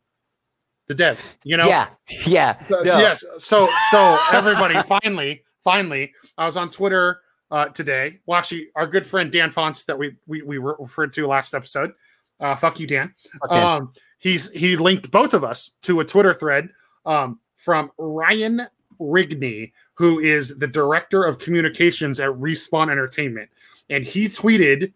[0.88, 1.89] the devs you know yeah,
[2.25, 2.65] yeah.
[2.67, 2.97] So- no.
[2.99, 7.21] yes so so everybody finally finally I was on Twitter
[7.51, 11.28] uh, today well actually our good friend Dan Fonts that we we, we referred to
[11.28, 11.91] last episode
[12.39, 13.13] uh, fuck you Dan
[13.45, 13.59] Okay.
[13.59, 16.69] um he's he linked both of us to a Twitter thread
[17.05, 18.67] um from Ryan
[18.99, 23.49] Rigney who is the director of communications at Respawn Entertainment
[23.89, 24.93] and he tweeted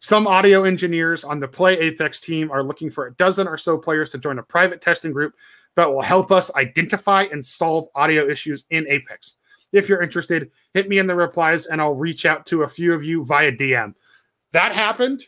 [0.00, 3.76] some audio engineers on the Play Apex team are looking for a dozen or so
[3.76, 5.34] players to join a private testing group
[5.76, 9.36] that will help us identify and solve audio issues in Apex.
[9.72, 12.94] If you're interested, hit me in the replies and I'll reach out to a few
[12.94, 13.94] of you via DM.
[14.52, 15.22] That happened.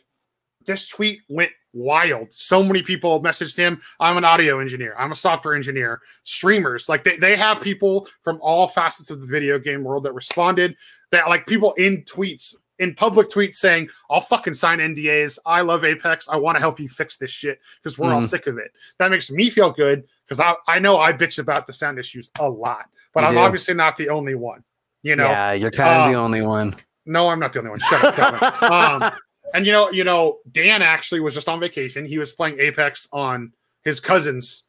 [0.65, 2.33] This tweet went wild.
[2.33, 3.79] So many people messaged him.
[3.99, 4.95] I'm an audio engineer.
[4.97, 6.01] I'm a software engineer.
[6.23, 10.13] Streamers, like they, they have people from all facets of the video game world that
[10.13, 10.75] responded.
[11.11, 15.39] That like people in tweets, in public tweets saying, I'll fucking sign NDAs.
[15.45, 16.27] I love Apex.
[16.29, 18.29] I want to help you fix this shit because we're all Mhm.
[18.29, 18.71] sick of it.
[18.99, 22.29] That makes me feel good because I, I know I bitch about the sound issues
[22.39, 23.39] a lot, but You I'm do.
[23.39, 24.63] obviously not the only one.
[25.01, 26.75] You know, yeah, you're kind of um, the only one.
[27.05, 27.79] no, I'm not the only one.
[27.79, 29.11] Shut up, um,
[29.53, 32.05] and you know, you know, Dan actually was just on vacation.
[32.05, 33.51] He was playing Apex on
[33.83, 34.63] his cousin's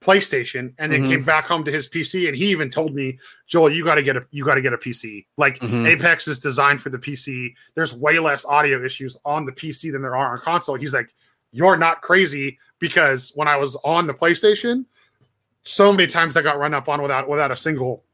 [0.00, 1.08] PlayStation, and then Mhm.
[1.08, 2.26] came back home to his PC.
[2.26, 4.72] And he even told me, Joel, you got to get a you got to get
[4.72, 5.26] a PC.
[5.36, 5.86] Like Mhm.
[5.86, 7.54] Apex is designed for the PC.
[7.74, 10.76] There's way less audio issues on the PC than there are on console.
[10.76, 11.12] He's like,
[11.52, 14.86] you're not crazy because when I was on the PlayStation,
[15.64, 18.04] so many times I got run up on without without a single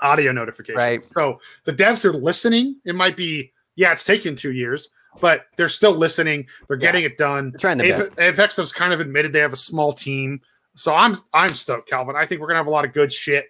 [0.00, 0.76] audio notification.
[0.78, 1.04] Right.
[1.04, 2.76] So the devs are listening.
[2.84, 4.88] It might be, yeah, it's taken two years,
[5.20, 6.46] but they're still listening.
[6.66, 7.52] They're getting it done.
[7.52, 8.10] They're trying Ape- best.
[8.20, 10.40] Apex has kind of admitted they have a small team.
[10.76, 12.16] So I'm I'm stoked, Calvin.
[12.16, 13.46] I think we're gonna have a lot of good shit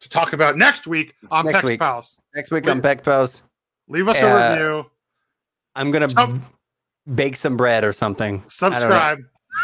[0.00, 1.80] to talk about next week on Next Pex week.
[1.80, 2.20] Pals.
[2.34, 2.70] Next week wait.
[2.70, 3.42] on Pex Pals,
[3.88, 4.86] Leave us Uh, a review.
[5.76, 6.40] I'm gonna Sub-
[7.14, 8.42] bake some bread or something.
[8.46, 9.18] Subscribe.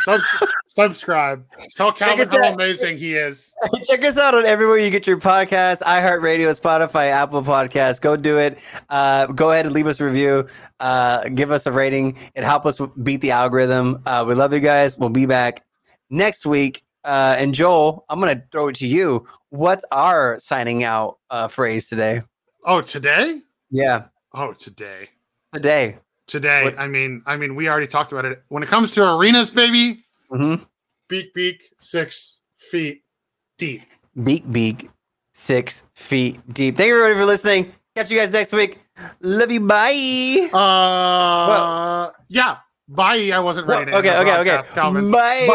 [0.04, 0.24] Subs-
[0.68, 1.44] subscribe.
[1.74, 2.54] Tell Calvin how out.
[2.54, 3.52] amazing he is.
[3.84, 8.00] Check us out on everywhere you get your podcast, iHeartRadio, Spotify, Apple Podcasts.
[8.00, 8.58] Go do it.
[8.88, 10.46] Uh, go ahead and leave us a review.
[10.80, 12.16] Uh, give us a rating.
[12.34, 14.00] It helps us beat the algorithm.
[14.06, 14.96] Uh, we love you guys.
[14.96, 15.64] We'll be back
[16.08, 16.84] next week.
[17.04, 19.26] Uh, and Joel, I'm gonna throw it to you.
[19.50, 22.22] What's our signing out uh, phrase today?
[22.64, 23.40] Oh, today?
[23.70, 25.08] Yeah, Oh, today.
[25.54, 25.96] today.
[26.26, 26.64] Today.
[26.64, 28.42] What- I mean, I mean, we already talked about it.
[28.48, 30.56] When it comes to arenas, baby, hmm
[31.08, 33.02] beak beak, six feet
[33.58, 33.82] deep.
[34.22, 34.90] Beak, beak,
[35.32, 36.76] six feet deep.
[36.76, 37.72] Thank you everybody for listening.
[37.96, 38.78] Catch you guys next week.
[39.20, 39.60] Love you.
[39.60, 40.50] Bye.
[40.52, 42.58] Uh, yeah.
[42.88, 43.30] Bye.
[43.32, 43.96] I wasn't ready to.
[43.96, 44.68] end okay, okay, okay.
[44.74, 45.10] Calvin.
[45.10, 45.46] Bye.